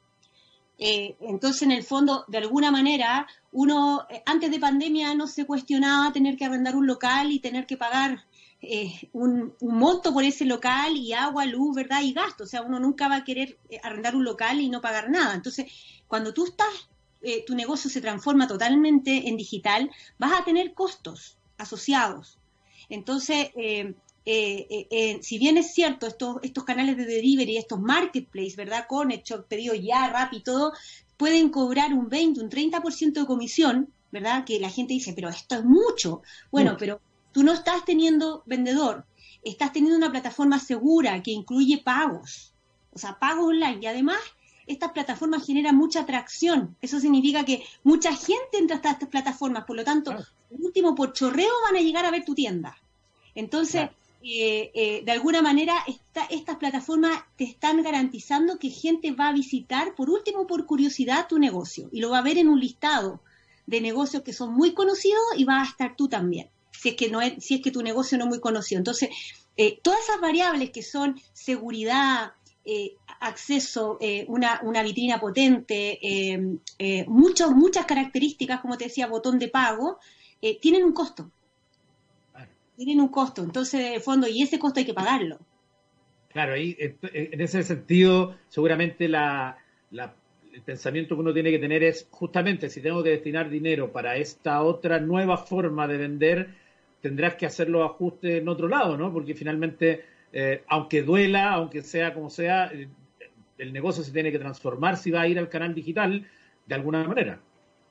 [0.77, 5.45] Eh, entonces, en el fondo, de alguna manera, uno eh, antes de pandemia no se
[5.45, 8.25] cuestionaba tener que arrendar un local y tener que pagar
[9.13, 12.01] un, un, monto por ese local y agua, luz, ¿verdad?
[12.01, 12.45] Y gasto.
[12.45, 15.33] O sea, uno nunca va a querer arrendar un local y no pagar nada.
[15.33, 15.65] Entonces,
[16.07, 16.89] cuando tú estás
[17.21, 22.39] eh, tu negocio se transforma totalmente en digital, vas a tener costos asociados.
[22.89, 23.93] Entonces, eh,
[24.25, 28.85] eh, si bien es cierto, estos, estos canales de delivery, estos marketplaces, ¿verdad?
[28.87, 30.73] Con hecho pedido ya, rap y todo,
[31.17, 34.45] pueden cobrar un 20, un 30% de comisión, ¿verdad?
[34.45, 36.21] Que la gente dice, pero esto es mucho.
[36.51, 37.01] Bueno, pero
[37.31, 39.05] tú no estás teniendo vendedor,
[39.43, 42.53] estás teniendo una plataforma segura que incluye pagos,
[42.91, 44.19] o sea, pagos online y además
[44.69, 46.77] estas plataformas generan mucha atracción.
[46.81, 51.11] Eso significa que mucha gente entra a estas plataformas, por lo tanto, el último, por
[51.11, 52.77] chorreo van a llegar a ver tu tienda.
[53.35, 53.89] Entonces,
[54.21, 55.73] eh, eh, de alguna manera,
[56.29, 61.39] estas plataformas te están garantizando que gente va a visitar, por último, por curiosidad, tu
[61.39, 63.21] negocio y lo va a ver en un listado
[63.65, 67.09] de negocios que son muy conocidos y va a estar tú también, si es que,
[67.09, 68.79] no es, si es que tu negocio no es muy conocido.
[68.79, 69.09] Entonces,
[69.55, 72.33] eh, todas esas variables que son seguridad,
[72.69, 75.99] eh, acceso, eh, una, una, vitrina potente,
[77.07, 79.99] muchos, muchas características, como te decía, botón de pago,
[80.61, 81.31] tienen un costo.
[82.75, 83.43] Tienen un costo.
[83.43, 85.39] Entonces, de fondo, y ese costo hay que pagarlo.
[86.29, 89.57] Claro, ahí en ese sentido, seguramente la,
[90.53, 94.17] el pensamiento que uno tiene que tener es justamente si tengo que destinar dinero para
[94.17, 96.49] esta otra nueva forma de vender,
[97.01, 99.11] tendrás que hacer los ajustes en otro lado, ¿no?
[99.11, 100.03] Porque finalmente,
[100.33, 102.89] eh, aunque duela, aunque sea como sea, el,
[103.57, 106.27] el negocio se tiene que transformar si va a ir al canal digital
[106.65, 107.41] de alguna manera.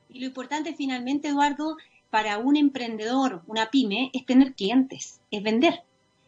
[0.09, 1.77] Y lo importante finalmente, Eduardo,
[2.11, 5.83] para un emprendedor, una pyme, es tener clientes, es vender.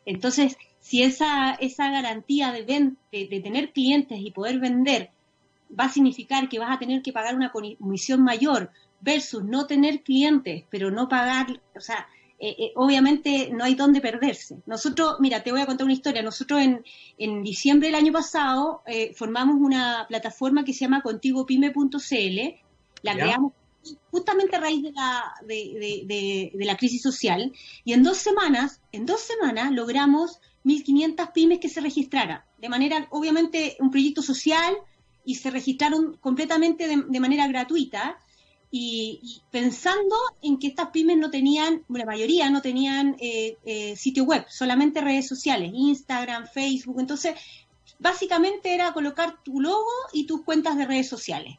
[0.05, 2.65] Entonces, si esa, esa garantía de,
[3.13, 5.11] de, tener clientes y poder vender
[5.79, 8.71] va a significar que vas a tener que pagar una comisión mayor
[9.01, 12.09] versus no tener clientes, pero no pagar, o sea,
[12.43, 14.57] eh, eh, obviamente no hay dónde perderse.
[14.65, 16.23] Nosotros, mira, te voy a contar una historia.
[16.23, 16.83] Nosotros en,
[17.19, 22.39] en diciembre del año pasado eh, formamos una plataforma que se llama contigopyme.cl,
[23.03, 23.53] la creamos
[24.11, 27.53] justamente a raíz de la, de, de, la crisis social,
[27.85, 33.07] y en dos semanas, en dos semanas logramos 1.500 pymes que se registraran, de manera,
[33.11, 34.75] obviamente, un proyecto social
[35.25, 38.19] y se registraron completamente de, manera gratuita
[38.71, 44.25] y, pensando en que estas pymes no tenían, la mayoría no tenían eh, eh, sitio
[44.25, 47.35] web, solamente redes sociales, Instagram, Facebook, entonces
[47.99, 51.57] básicamente era colocar tu logo y tus cuentas de redes sociales.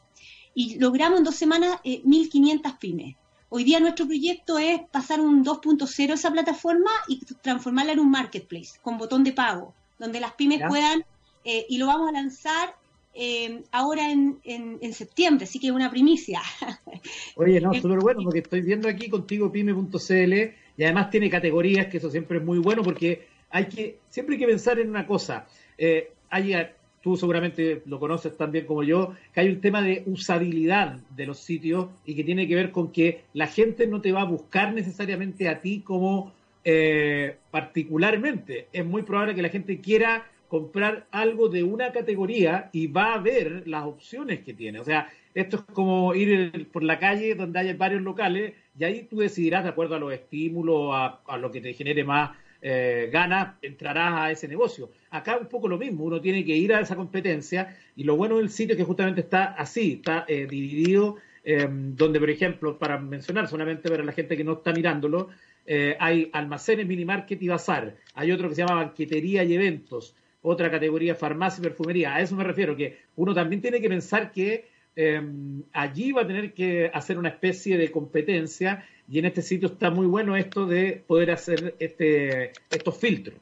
[0.53, 3.15] Y logramos en dos semanas 1.500 eh, pymes.
[3.49, 8.79] Hoy día nuestro proyecto es pasar un 2.0 esa plataforma y transformarla en un marketplace
[8.81, 11.05] con botón de pago, donde las pymes puedan,
[11.43, 12.75] eh, y lo vamos a lanzar
[13.13, 16.41] eh, ahora en, en, septiembre, así que es una primicia.
[17.35, 20.33] Oye, no, súper bueno, porque estoy viendo aquí contigo pyme.cl
[20.77, 24.39] y además tiene categorías, que eso siempre es muy bueno, porque hay que, siempre hay
[24.39, 25.47] que pensar en una cosa.
[25.77, 26.55] Eh, hay
[27.01, 31.39] tú seguramente lo conoces también como yo, que hay un tema de usabilidad de los
[31.39, 34.73] sitios y que tiene que ver con que la gente no te va a buscar
[34.73, 36.31] necesariamente a ti como
[36.63, 38.67] eh, particularmente.
[38.71, 43.19] Es muy probable que la gente quiera comprar algo de una categoría y va a
[43.19, 44.81] ver las opciones que tiene.
[44.81, 49.07] O sea, esto es como ir por la calle donde hay varios locales y ahí
[49.09, 53.09] tú decidirás de acuerdo a los estímulos, a, a lo que te genere más eh,
[53.13, 54.91] ganas, entrarás a ese negocio.
[55.11, 58.35] Acá un poco lo mismo, uno tiene que ir a esa competencia y lo bueno
[58.35, 62.99] del sitio es que justamente está así, está eh, dividido, em, donde por ejemplo, para
[62.99, 65.29] mencionar solamente para la gente que no está mirándolo,
[65.65, 70.13] eh, hay almacenes, mini market y bazar, hay otro que se llama banquetería y eventos,
[70.41, 72.15] otra categoría farmacia y perfumería.
[72.15, 76.27] A eso me refiero, que uno también tiene que pensar que em, allí va a
[76.27, 80.65] tener que hacer una especie de competencia y en este sitio está muy bueno esto
[80.65, 83.37] de poder hacer este, estos filtros.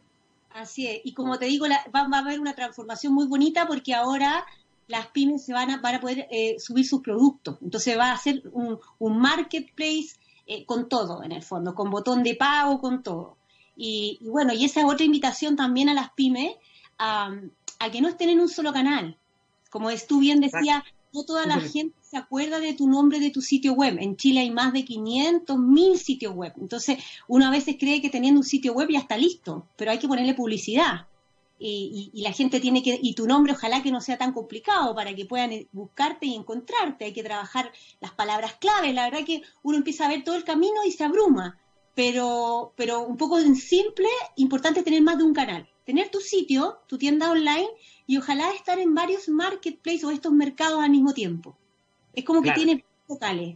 [0.52, 4.46] Así es, y como te digo, va, a haber una transformación muy bonita porque ahora
[4.88, 7.58] las pymes se van a, van a poder eh, subir sus productos.
[7.62, 12.36] Entonces va a ser un, marketplace eh, con todo, en el fondo, con botón de
[12.36, 13.38] pago, con todo.
[13.82, 16.56] Y, bueno, y esa es otra invitación también a las pymes
[17.00, 17.32] a,
[17.92, 19.18] que no estén en un solo canal.
[19.70, 20.84] Como es, tú bien decías,
[21.14, 23.98] no toda la gente se acuerda de tu nombre de tu sitio web.
[24.00, 26.54] En Chile hay más de 500 mil sitios web.
[26.60, 30.00] Entonces, uno a veces cree que teniendo un sitio web ya está listo, pero hay
[30.00, 31.08] que ponerle publicidad.
[31.62, 35.14] Y, la gente tiene que, y tu nombre ojalá que no sea tan complicado para
[35.14, 37.06] que puedan eh, buscarte y encontrarte.
[37.06, 38.94] Hay que trabajar las palabras claves.
[38.94, 41.58] La verdad que uno empieza a ver todo el camino y se abruma.
[41.96, 44.08] Pero, pero un poco en simple,
[44.38, 45.68] importante tener más de un canal.
[45.90, 47.66] Tener tu sitio, tu tienda online
[48.06, 51.58] y ojalá estar en varios marketplaces o estos mercados al mismo tiempo.
[52.14, 53.56] Es como que tiene locales.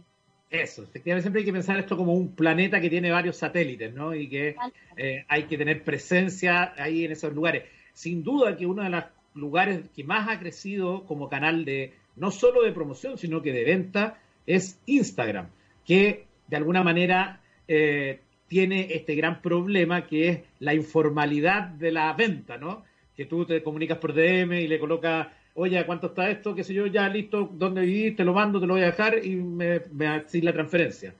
[0.50, 4.16] Eso, efectivamente siempre hay que pensar esto como un planeta que tiene varios satélites, ¿no?
[4.16, 4.56] Y que
[4.96, 7.66] eh, hay que tener presencia ahí en esos lugares.
[7.92, 12.32] Sin duda que uno de los lugares que más ha crecido como canal de, no
[12.32, 15.50] solo de promoción, sino que de venta, es Instagram,
[15.86, 22.12] que de alguna manera eh, tiene este gran problema que es la informalidad de la
[22.12, 22.84] venta, ¿no?
[23.16, 26.54] que tú te comunicas por DM y le colocas, oye, ¿cuánto está esto?
[26.54, 26.86] ¿Qué sé yo?
[26.86, 28.16] Ya listo, ¿dónde vivís?
[28.16, 31.14] Te lo mando, te lo voy a dejar y me, me la transferencia.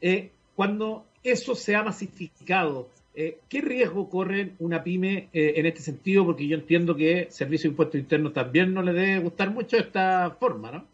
[0.00, 5.80] Eh, cuando eso se ha masificado, eh, ¿qué riesgo corre una pyme eh, en este
[5.80, 6.24] sentido?
[6.24, 10.36] Porque yo entiendo que Servicio de Impuestos Internos también no le debe gustar mucho esta
[10.38, 10.84] forma, ¿no?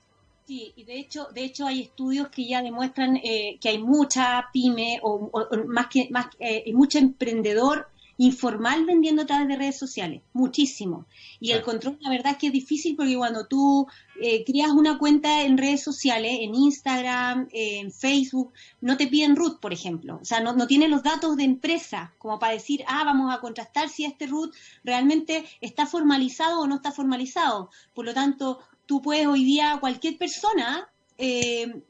[0.47, 5.01] Sí, y de hecho, de hecho hay estudios que ya demuestran que hay mucha pyme
[5.03, 5.31] o,
[5.67, 6.27] más que más,
[6.73, 11.07] mucho emprendedor informal vendiendo a través de redes sociales, muchísimo.
[11.41, 13.87] Y el control, la verdad es que es difícil porque cuando tú
[14.21, 19.59] eh, creas una cuenta en redes sociales, en Instagram, en Facebook, no te piden root,
[19.61, 20.19] por ejemplo.
[20.23, 23.41] O sea, no, no tienen los datos de empresa como para decir, ah, vamos a
[23.41, 24.55] contrastar si este root
[24.85, 27.71] realmente está formalizado o no está formalizado.
[27.95, 31.83] Por lo tanto, tú puedes hoy día, cualquier persona eh,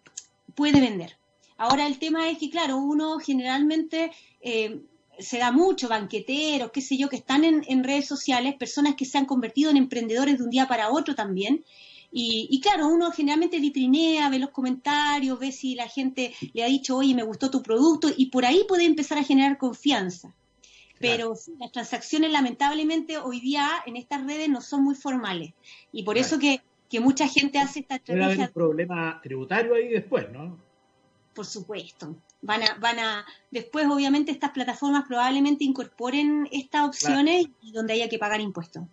[0.55, 1.17] puede vender.
[1.57, 4.81] Ahora el tema es que, claro, uno generalmente eh,
[5.19, 9.19] se da mucho, banqueteros, qué sé yo, que están en, redes sociales, personas que se
[9.19, 11.65] han convertido en emprendedores de un día para otro también.
[12.17, 16.97] Y, claro, uno generalmente vitrinea, ve los comentarios, ve si la gente le ha dicho,
[16.97, 20.33] oye, me gustó tu producto, y por ahí puede empezar a generar confianza.
[21.01, 25.55] Pero las transacciones, lamentablemente, hoy día en estas redes no son muy formales.
[25.93, 26.63] Y por eso que,
[27.01, 28.27] mucha gente hace esta estrategia.
[28.27, 30.59] Puede haber un problema tributario ahí después, ¿no?
[31.35, 32.17] Por supuesto.
[32.43, 38.09] Van a, van a, después obviamente estas plataformas probablemente incorporen estas opciones y donde haya
[38.09, 38.85] que pagar impuestos.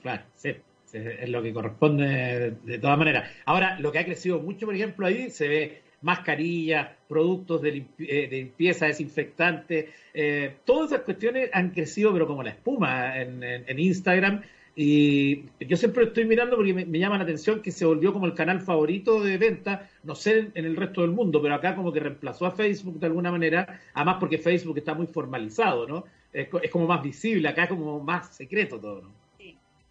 [0.00, 0.54] Claro, sí,
[0.92, 3.30] es lo que corresponde de, todas maneras.
[3.44, 8.28] Ahora, lo que ha crecido mucho, por ejemplo, ahí se ve mascarillas, productos de, eh,
[8.30, 14.42] limpieza, desinfectantes, eh, todas esas cuestiones han crecido, pero como la espuma en Instagram
[14.76, 18.34] y yo siempre estoy mirando porque me, llama la atención que se volvió como el
[18.34, 22.00] canal favorito de venta, no sé en, el resto del mundo, pero acá como que
[22.00, 26.04] reemplazó a Facebook de alguna manera, además porque Facebook está muy formalizado, ¿no?
[26.32, 29.10] Es, como más visible, acá como más secreto todo, ¿no?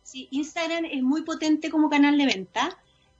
[0.03, 0.27] Sí.
[0.31, 2.77] Instagram es muy potente como canal de venta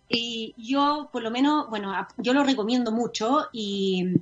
[0.07, 4.15] y yo por lo menos, bueno, yo lo recomiendo mucho y,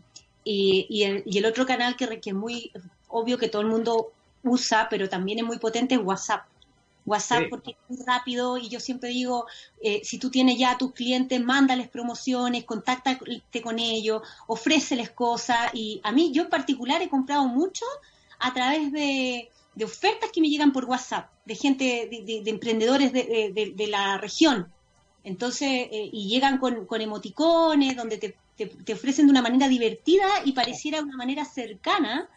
[0.43, 2.71] y, el, otro canal que es muy
[3.07, 4.11] obvio que todo el mundo
[4.43, 6.45] usa, pero también es muy potente es WhatsApp.
[7.07, 9.47] WhatsApp porque es muy rápido y yo siempre digo,
[9.81, 15.73] eh, si tú tienes ya a tus clientes, mándales promociones, contáctate con ellos, ofréceles cosas
[15.73, 17.85] y a mí yo en particular he comprado mucho
[18.39, 19.49] a través de,
[19.83, 24.71] ofertas que me llegan por WhatsApp, de gente, de, emprendedores de, la región.
[25.23, 30.51] Entonces, eh, y llegan con, emoticones, donde te, te, ofrecen de una manera divertida y
[30.51, 32.29] pareciera una manera cercana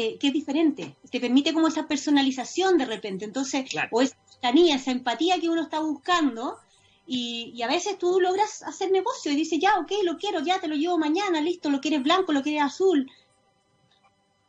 [0.00, 0.94] eh, que es diferente.
[1.10, 3.24] Te permite como esa personalización de repente.
[3.24, 6.56] Entonces, o esa cercanía, esa empatía que uno está buscando.
[7.04, 10.68] Y, a veces tú logras hacer negocio y dices, ya, ok, lo quiero, ya te
[10.68, 13.10] lo llevo mañana, listo, lo quieres blanco, lo quieres azul.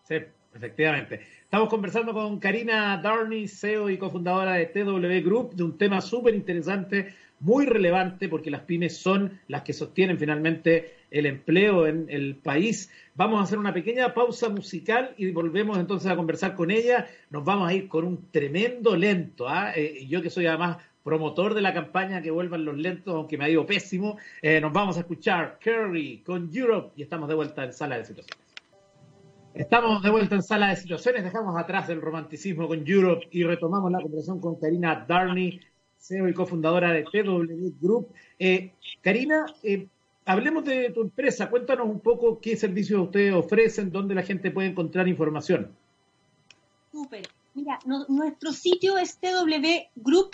[0.08, 0.18] Sí,
[0.54, 1.22] efectivamente.
[1.42, 6.36] Estamos conversando con Karina Darney, CEO y cofundadora de TW Group, de un tema súper
[6.36, 12.36] interesante, muy relevante, porque las pymes son las que sostienen finalmente el empleo en el
[12.36, 12.92] país.
[13.16, 17.08] Vamos a hacer una pequeña pausa musical y volvemos entonces a conversar con ella.
[17.30, 19.48] Nos vamos a ir con un tremendo lento.
[19.48, 19.72] ¿ah?
[19.76, 23.46] Eh, yo que soy además promotor de la campaña que vuelvan los lentos, aunque me
[23.46, 27.64] ha ido pésimo, eh, nos vamos a escuchar Curry con Europe y estamos de vuelta
[27.64, 28.46] en Sala de Situaciones.
[29.54, 33.92] Estamos de vuelta en Sala de Situaciones, dejamos atrás el romanticismo con Europe y retomamos
[33.92, 35.60] la conversación con Karina Darney,
[35.98, 38.14] CEO y cofundadora de TW Group.
[38.38, 39.48] Eh, Karina,
[40.30, 41.50] hablemos de tu empresa.
[41.50, 45.76] Cuéntanos un poco qué servicios ustedes ofrecen, dónde la gente puede encontrar información.
[46.92, 47.28] Súper.
[47.56, 50.28] Mira, nuestro sitio es twgroup.cl.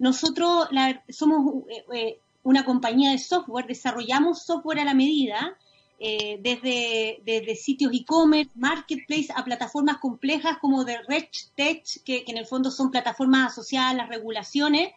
[0.00, 0.68] Nosotros
[1.08, 5.56] somos eh, eh, una compañía de software, desarrollamos software a la medida,
[6.00, 12.38] eh, desde, desde, sitios e-commerce, marketplace, a plataformas complejas como de RegTech, que, que en
[12.38, 14.88] el fondo son plataformas asociadas a las regulaciones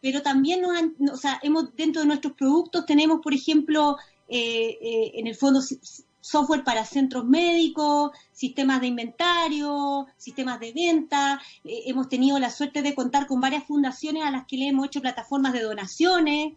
[0.00, 3.96] pero también nos han, o sea, hemos dentro de nuestros productos tenemos, por ejemplo,
[4.28, 5.60] eh, eh, en el fondo
[6.20, 11.40] software para centros médicos, sistemas de inventario, sistemas de venta.
[11.64, 14.86] Eh, hemos tenido la suerte de contar con varias fundaciones a las que le hemos
[14.86, 16.54] hecho plataformas de donaciones,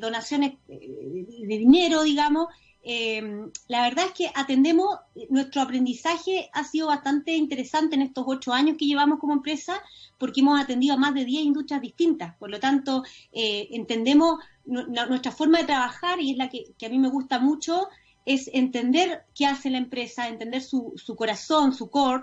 [0.00, 2.46] donaciones de dinero, digamos,
[2.88, 4.96] eh, la verdad es que atendemos,
[5.28, 9.82] nuestro aprendizaje ha sido bastante interesante en estos ocho años que llevamos como empresa,
[10.18, 12.36] porque hemos atendido a más de diez industrias distintas.
[12.36, 17.00] Por lo tanto, eh, entendemos nuestra forma de trabajar y es la que, a mí
[17.00, 17.88] me gusta mucho,
[18.24, 22.22] es entender qué hace la empresa, entender su, corazón, su core,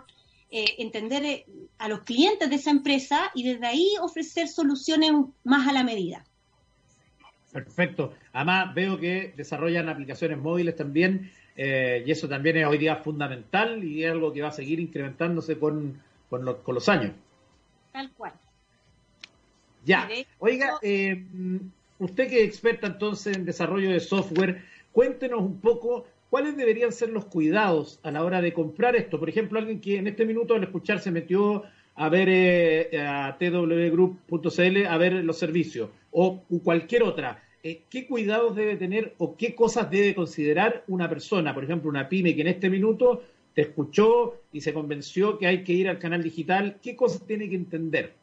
[0.50, 1.46] eh, entender
[1.78, 5.12] a los clientes de esa empresa y desde ahí ofrecer soluciones
[5.44, 6.24] más a la medida.
[7.54, 8.14] Perfecto.
[8.34, 13.84] Además, veo que desarrollan aplicaciones móviles también, eh, y eso también es hoy día fundamental
[13.84, 17.14] y es algo que va a seguir incrementándose con, con, los años.
[17.92, 18.34] Tal cual.
[19.86, 20.10] Ya.
[20.40, 21.24] Oiga, eh,
[22.00, 27.10] usted que es experta entonces en desarrollo de software, cuéntenos un poco cuáles deberían ser
[27.10, 29.20] los cuidados a la hora de comprar esto.
[29.20, 33.38] Por ejemplo, alguien que en este minuto al escuchar se metió a ver eh, a
[33.38, 37.43] twgroup.cl a ver los servicios o cualquier otra.
[37.64, 42.36] ¿Qué cuidados debe tener o qué cosas debe considerar una persona, por ejemplo, una pyme
[42.36, 43.24] que en este minuto
[43.56, 47.50] te escuchó y se convenció que hay que ir al canal digital, ¿qué cosas tiene
[47.50, 48.16] que entender?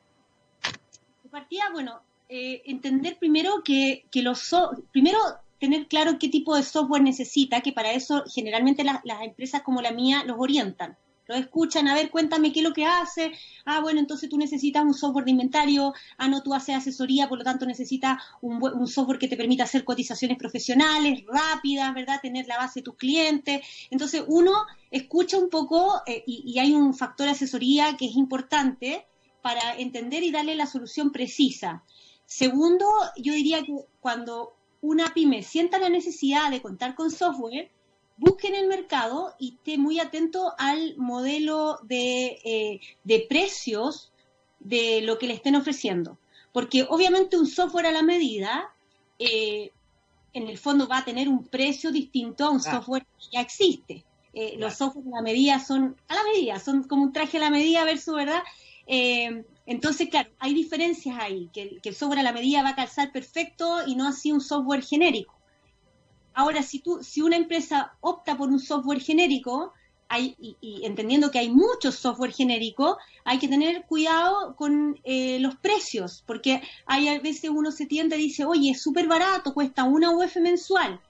[1.23, 4.55] De partida, bueno, eh, entender primero que, los
[4.93, 5.19] primero
[5.59, 9.93] tener claro qué tipo de software necesita, que para eso generalmente las empresas como la
[9.93, 10.99] mía los orientan
[11.31, 13.33] lo escuchan, a ver, cuéntame qué es lo que hace,
[13.65, 17.39] ah, bueno, entonces tú necesitas un software de inventario, ah, no, tú haces asesoría, por
[17.39, 22.19] lo tanto necesitas un, software que te permita hacer cotizaciones profesionales, rápidas, ¿verdad?
[22.21, 23.61] Tener la base de tus clientes.
[23.91, 24.53] Entonces uno
[24.91, 29.07] escucha un poco eh, y, y hay un factor de asesoría que es importante
[29.41, 31.85] para entender y darle la solución precisa.
[32.27, 37.71] Segundo, yo diría que cuando una pyme sienta la necesidad de contar con software,
[38.21, 44.13] busque en el mercado y esté muy atento al modelo de, eh, de precios
[44.59, 46.19] de lo que le estén ofreciendo.
[46.53, 48.75] Porque obviamente un software a la medida,
[49.19, 49.73] eh,
[50.35, 54.05] en el fondo va a tener un precio distinto a un software que ya existe.
[54.35, 57.41] Eh, los softwares a la medida son a la medida, son como un traje a
[57.41, 58.43] la medida versus, ¿verdad?
[59.67, 63.13] entonces, claro, hay diferencias ahí, que, que, el software a la medida va a calzar
[63.13, 65.40] perfecto y no así un software genérico.
[66.35, 69.73] Ahora, si, tú, si una empresa opta por un software genérico,
[70.09, 75.55] hay, y, entendiendo que hay muchos software genéricos, hay que tener cuidado con eh, los
[75.57, 79.85] precios, porque hay a veces uno se tiende y dice, oye, es súper barato, cuesta
[79.85, 81.01] una UF mensual.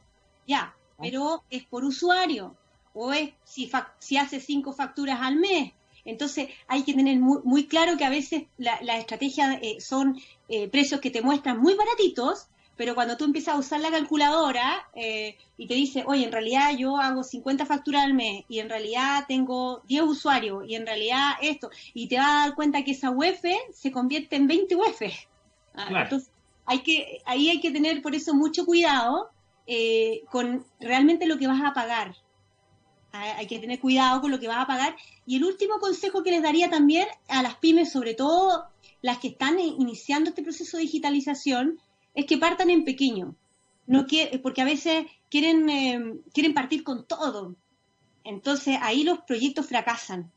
[0.46, 2.54] Ya, pero es por usuario,
[2.92, 5.72] o es si, si hace cinco facturas al mes.
[6.04, 10.68] Entonces hay que tener muy, claro que a veces las la estrategias eh, son eh,
[10.68, 12.48] precios que te muestran muy baratitos,
[12.80, 16.74] pero cuando tú empiezas a usar la calculadora eh, y te dice, oye, en realidad
[16.78, 21.32] yo hago 50 facturas al mes y en realidad tengo 10 usuarios y en realidad
[21.42, 25.02] esto, y te vas a dar cuenta que esa UF se convierte en 20 UF.
[25.74, 26.30] Ah, entonces,
[26.64, 29.28] hay que, ahí hay que tener por eso mucho cuidado
[29.66, 32.16] eh, con realmente lo que vas a pagar.
[33.12, 34.96] Ah, hay que tener cuidado con lo que vas a pagar.
[35.26, 38.70] Y el último consejo que les daría también a las pymes, sobre todo
[39.02, 41.78] las que están iniciando este proceso de digitalización,
[42.14, 43.34] es que partan en pequeño,
[43.86, 44.06] no
[44.42, 47.56] porque a veces quieren, eh, quieren partir con todo.
[48.24, 50.30] Entonces ahí los proyectos fracasan,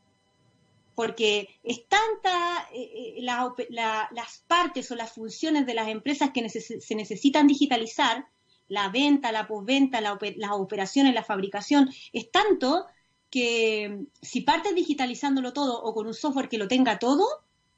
[0.94, 6.94] porque es tanta eh, eh, las partes o las funciones de las empresas que se
[6.94, 8.26] necesitan digitalizar,
[8.68, 12.86] la venta, la postventa, la, las operaciones, la fabricación, es tanto
[13.30, 17.26] que si partes digitalizándolo todo o con un software que lo tenga todo,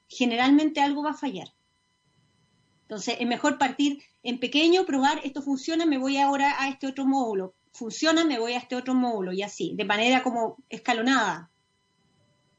[0.09, 1.49] generalmente algo va a fallar.
[2.87, 7.05] Entonces, es mejor partir en pequeño, probar, esto funciona, me voy ahora a este otro
[7.05, 7.55] módulo.
[7.72, 11.51] Funciona, me voy a este otro módulo y así, de manera como escalonada.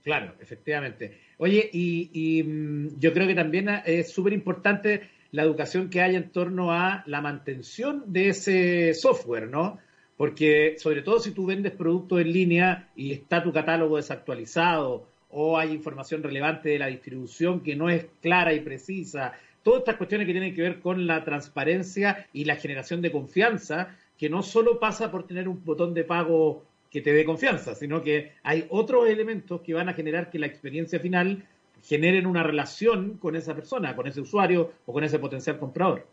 [0.03, 1.17] Claro, efectivamente.
[1.37, 6.29] Oye, y, mm, yo creo que también es súper importante la educación que hay en
[6.29, 9.79] torno a la mantención de ese software, ¿no?
[10.17, 15.57] Porque sobre todo si tú vendes productos en línea y está tu catálogo desactualizado o
[15.57, 19.33] hay información relevante de la distribución que no es clara y precisa
[19.67, 23.97] todas estas cuestiones que tienen que ver con la transparencia y la generación de confianza,
[24.17, 28.01] que no solo pasa por tener un botón de pago que te dé confianza, sino
[28.01, 31.45] que hay otros elementos que van a generar que la experiencia final
[31.83, 36.07] generen una relación con esa persona, con ese usuario o con ese potencial comprador.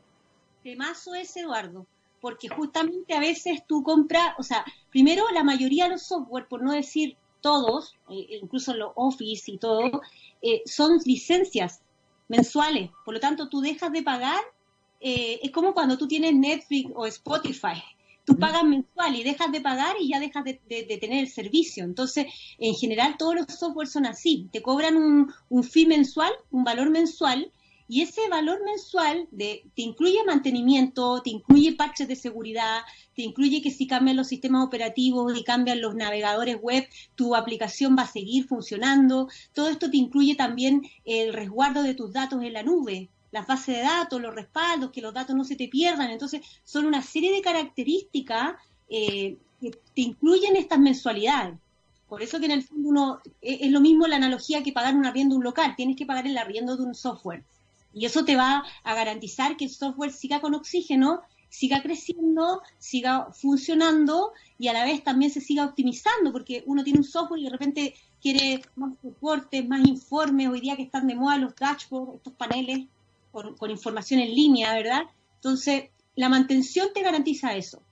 [0.65, 1.87] Temazo es, Eduardo,
[2.21, 6.61] porque justamente a veces tú compras, o sea, primero la mayoría de los software, por
[6.61, 10.03] no decir todos, eh, incluso los Office y todo,
[10.43, 11.84] eh, son licencias
[12.29, 12.91] mensuales.
[13.05, 14.41] Por lo tanto, tú dejas de pagar,
[15.01, 17.83] eh, es como cuando tú tienes Netflix o Spotify.
[18.25, 20.55] Tú pagas mensual y dejas de pagar y ya dejas de,
[20.99, 21.85] tener el servicio.
[21.85, 22.27] Entonces,
[22.59, 24.49] en general, todos los software son así.
[24.51, 27.53] Te cobran un, un fee mensual, un valor mensual,
[27.95, 32.80] y ese valor mensual de, te incluye mantenimiento, te incluye parches de seguridad,
[33.14, 37.95] te incluye que si cambian los sistemas operativos y cambian los navegadores web, tu aplicación
[37.97, 39.28] va a seguir funcionando.
[39.53, 43.76] Todo esto te incluye también el resguardo de tus datos en la nube, las bases
[43.76, 46.11] de datos, los respaldos, que los datos no se te pierdan.
[46.11, 48.55] Entonces, son una serie de características
[48.88, 51.55] eh, que te incluyen estas mensualidades.
[52.09, 54.97] Por eso que en el fondo uno, es, es lo mismo la analogía que pagar
[54.97, 57.45] un arriendo de un local, tienes que pagar el arriendo de un software.
[57.95, 63.28] Y eso te va a garantizar que el software siga con oxígeno, siga creciendo, siga
[63.32, 67.45] funcionando y a la vez también se siga optimizando, porque uno tiene un software y
[67.45, 72.16] de repente quiere más reportes, más informes, hoy día que están de moda los dashboards,
[72.16, 72.86] estos paneles
[73.30, 75.03] con, información en línea, ¿verdad?
[75.36, 77.82] Entonces, la mantención te garantiza eso.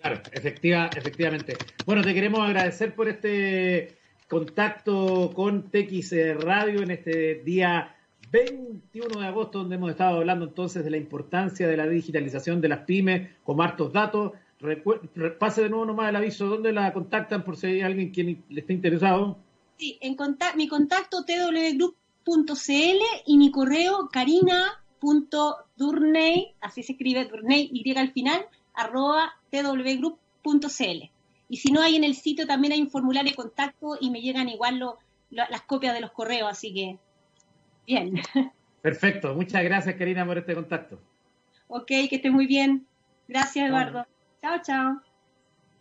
[0.00, 1.56] Claro, efectiva, efectivamente.
[1.84, 3.98] Bueno, te queremos agradecer por este
[4.28, 7.96] contacto con TX Radio en este día
[8.30, 12.68] 21 de agosto, donde hemos estado hablando entonces de la importancia de la digitalización de
[12.68, 14.32] las pymes con hartos datos.
[15.38, 18.60] pase de nuevo nomás el aviso, ¿dónde la contactan por si hay alguien quien le
[18.60, 19.38] esté interesado?
[19.78, 20.16] Sí, en
[20.56, 29.32] mi contacto twgroup.cl y mi correo carina.durney, así se escribe Durney, y al final, arroba
[29.50, 31.10] twgroup.cl.
[31.48, 34.20] Y si no hay en el sitio, también hay un formulario de contacto y me
[34.20, 34.80] llegan igual
[35.30, 36.98] las copias de los correos, así que
[37.90, 38.14] bien.
[38.82, 40.98] Perfecto, muchas gracias Karina por este contacto.
[41.68, 42.86] Ok, que esté muy bien.
[43.28, 44.06] Gracias Eduardo.
[44.40, 45.00] Chao, chao.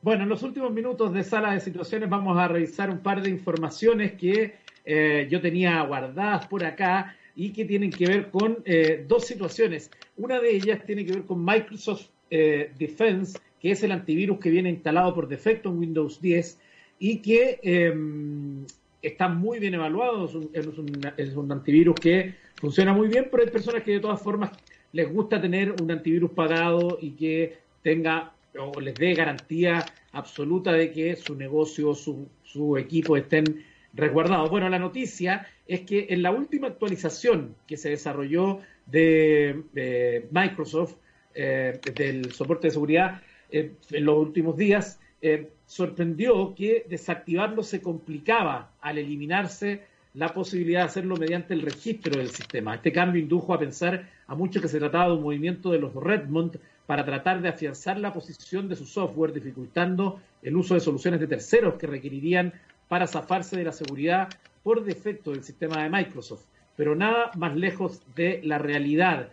[0.02, 3.30] Bueno, en los últimos minutos de sala de situaciones vamos a revisar un par de
[3.30, 4.56] informaciones que
[4.86, 9.92] eh, yo tenía guardadas por acá y que tienen que ver con eh, dos situaciones.
[10.18, 14.50] Una de ellas tiene que ver con Microsoft eh, Defense, que es el antivirus que
[14.50, 16.60] viene instalado por defecto en Windows 10
[17.00, 18.66] y que em,
[19.02, 20.30] está muy bien evaluado.
[20.54, 24.52] es un antivirus que funciona muy bien, pero hay personas que de todas formas
[24.92, 30.92] les gusta tener un antivirus pagado y que tenga o les dé garantía absoluta de
[30.92, 34.50] que su negocio, su, su equipo estén resguardados.
[34.50, 40.96] Bueno, la noticia es que en la última actualización que se desarrolló de, Microsoft,
[41.36, 43.22] eh, del soporte de seguridad,
[43.52, 49.84] eh, en los últimos días, eh, sorprendió que desactivarlo se complicaba al eliminarse
[50.16, 52.74] la posibilidad de hacerlo mediante el registro del sistema.
[52.74, 55.94] Este cambio indujo a pensar a muchos que se trataba de un movimiento de los
[55.94, 61.20] Redmond para tratar de afianzar la posición de su software, dificultando el uso de soluciones
[61.20, 62.52] de terceros que requerirían
[62.88, 64.28] para zafarse de la seguridad
[64.64, 66.46] por defecto del sistema de Microsoft.
[66.78, 69.30] Pero nada más lejos de la realidad.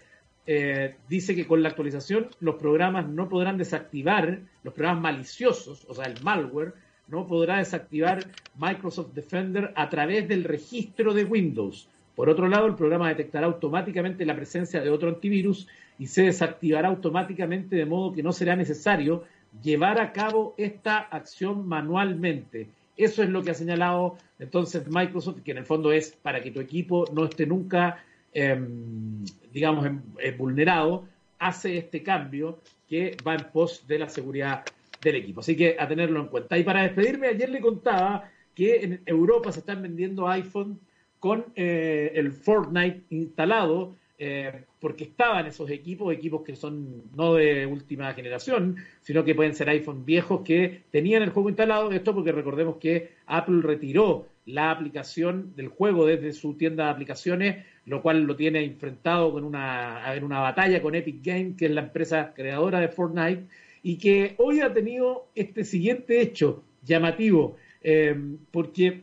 [0.46, 5.94] Eh, dice que con la actualización los programas no podrán desactivar, los programas maliciosos, o
[5.94, 6.74] sea, el malware,
[7.08, 8.24] no podrá desactivar
[8.56, 11.88] Microsoft Defender a través del registro de Windows.
[12.14, 15.68] Por otro lado, el programa detectará automáticamente la presencia de otro antivirus
[15.98, 19.24] y se desactivará automáticamente de modo que no será necesario
[19.62, 22.68] llevar a cabo esta acción manualmente.
[22.96, 26.50] Eso es lo que ha señalado entonces Microsoft, que en el fondo es para que
[26.50, 28.02] tu equipo no esté nunca,
[28.36, 31.08] em, digamos, em, eh, vulnerado,
[31.38, 34.62] hace este cambio que va en pos de la seguridad
[35.02, 35.40] del equipo.
[35.40, 36.58] Así que a tenerlo en cuenta.
[36.58, 40.78] Y para despedirme, ayer le contaba que en Europa se están vendiendo iPhone
[41.18, 47.64] con eh, el Fortnite instalado, eh, porque estaban esos equipos, equipos que son no de
[47.64, 51.90] última generación, sino que pueden ser iPhone viejos que tenían el juego instalado.
[51.90, 57.64] Esto porque recordemos que Apple retiró la aplicación del juego desde su tienda de aplicaciones,
[57.84, 61.72] lo cual lo tiene enfrentado con una, en una batalla con Epic Games, que es
[61.72, 63.44] la empresa creadora de Fortnite
[63.82, 68.16] y que hoy ha tenido este siguiente hecho llamativo, eh,
[68.52, 69.02] porque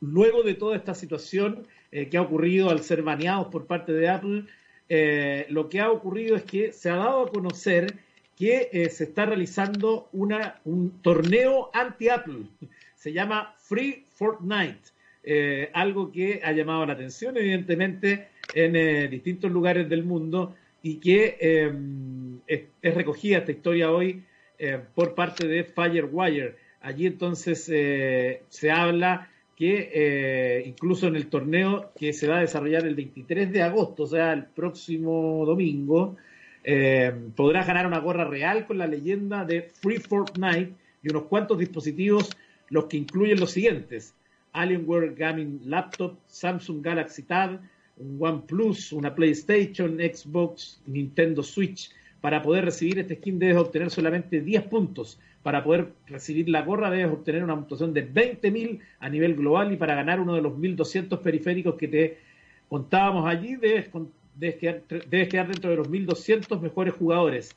[0.00, 4.08] luego de toda esta situación eh, que ha ocurrido al ser baneados por parte de
[4.08, 4.44] Apple,
[4.88, 7.94] eh, lo que ha ocurrido es que se ha dado a conocer
[8.36, 12.44] que se está realizando una, un torneo anti-Apple.
[12.98, 14.90] Se llama Free Fortnite,
[15.72, 22.40] algo que ha llamado la atención, evidentemente, en distintos lugares del mundo y que em,
[22.46, 24.22] es, recogida esta historia hoy
[24.58, 26.56] eh, por parte de Firewire.
[26.80, 32.40] Allí entonces eh, se habla que eh, incluso en el torneo que se va a
[32.40, 36.16] desarrollar el 23 de agosto, o sea, el próximo domingo,
[37.34, 42.28] podrás ganar una gorra real con la leyenda de Free Fortnite y unos cuantos dispositivos,
[42.70, 44.14] los que incluyen los siguientes.
[44.52, 47.60] Alienware Gaming Laptop, Samsung Galaxy Tab,
[47.98, 51.90] un OnePlus, una PlayStation, Xbox, Nintendo Switch.
[52.20, 55.20] Para poder recibir este skin debes obtener solamente 10 puntos.
[55.42, 59.76] Para poder recibir la gorra debes obtener una puntuación de 20.000 a nivel global y
[59.76, 62.18] para ganar uno de los 1.200 periféricos que te
[62.68, 63.88] contábamos allí debes,
[64.34, 67.56] debes, quedar, debes quedar dentro de los 1.200 mejores jugadores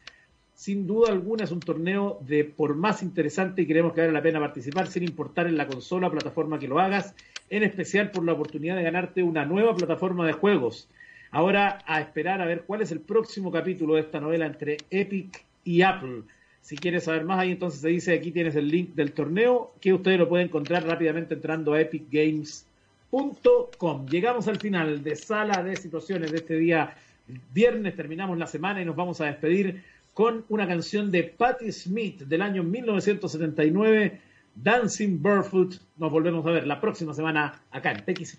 [0.61, 4.21] sin duda alguna es un torneo de por más interesante y creemos que vale la
[4.21, 7.15] pena participar sin importar en la consola o plataforma que lo hagas,
[7.49, 10.87] en especial por la oportunidad de ganarte una nueva plataforma de juegos.
[11.31, 15.43] Ahora a esperar a ver cuál es el próximo capítulo de esta novela entre Epic
[15.63, 16.21] y Apple.
[16.61, 19.93] Si quieres saber más, ahí entonces se dice aquí tienes el link del torneo que
[19.93, 24.05] ustedes lo pueden encontrar rápidamente entrando a epicgames.com.
[24.05, 26.95] Llegamos al final de sala de situaciones de este día
[27.51, 29.83] viernes, terminamos la semana y nos vamos a despedir
[30.13, 34.21] con una canción de Patti Smith del año 1979,
[34.55, 35.75] Dancing Barefoot.
[35.97, 38.37] Nos volvemos a ver la próxima semana acá en TX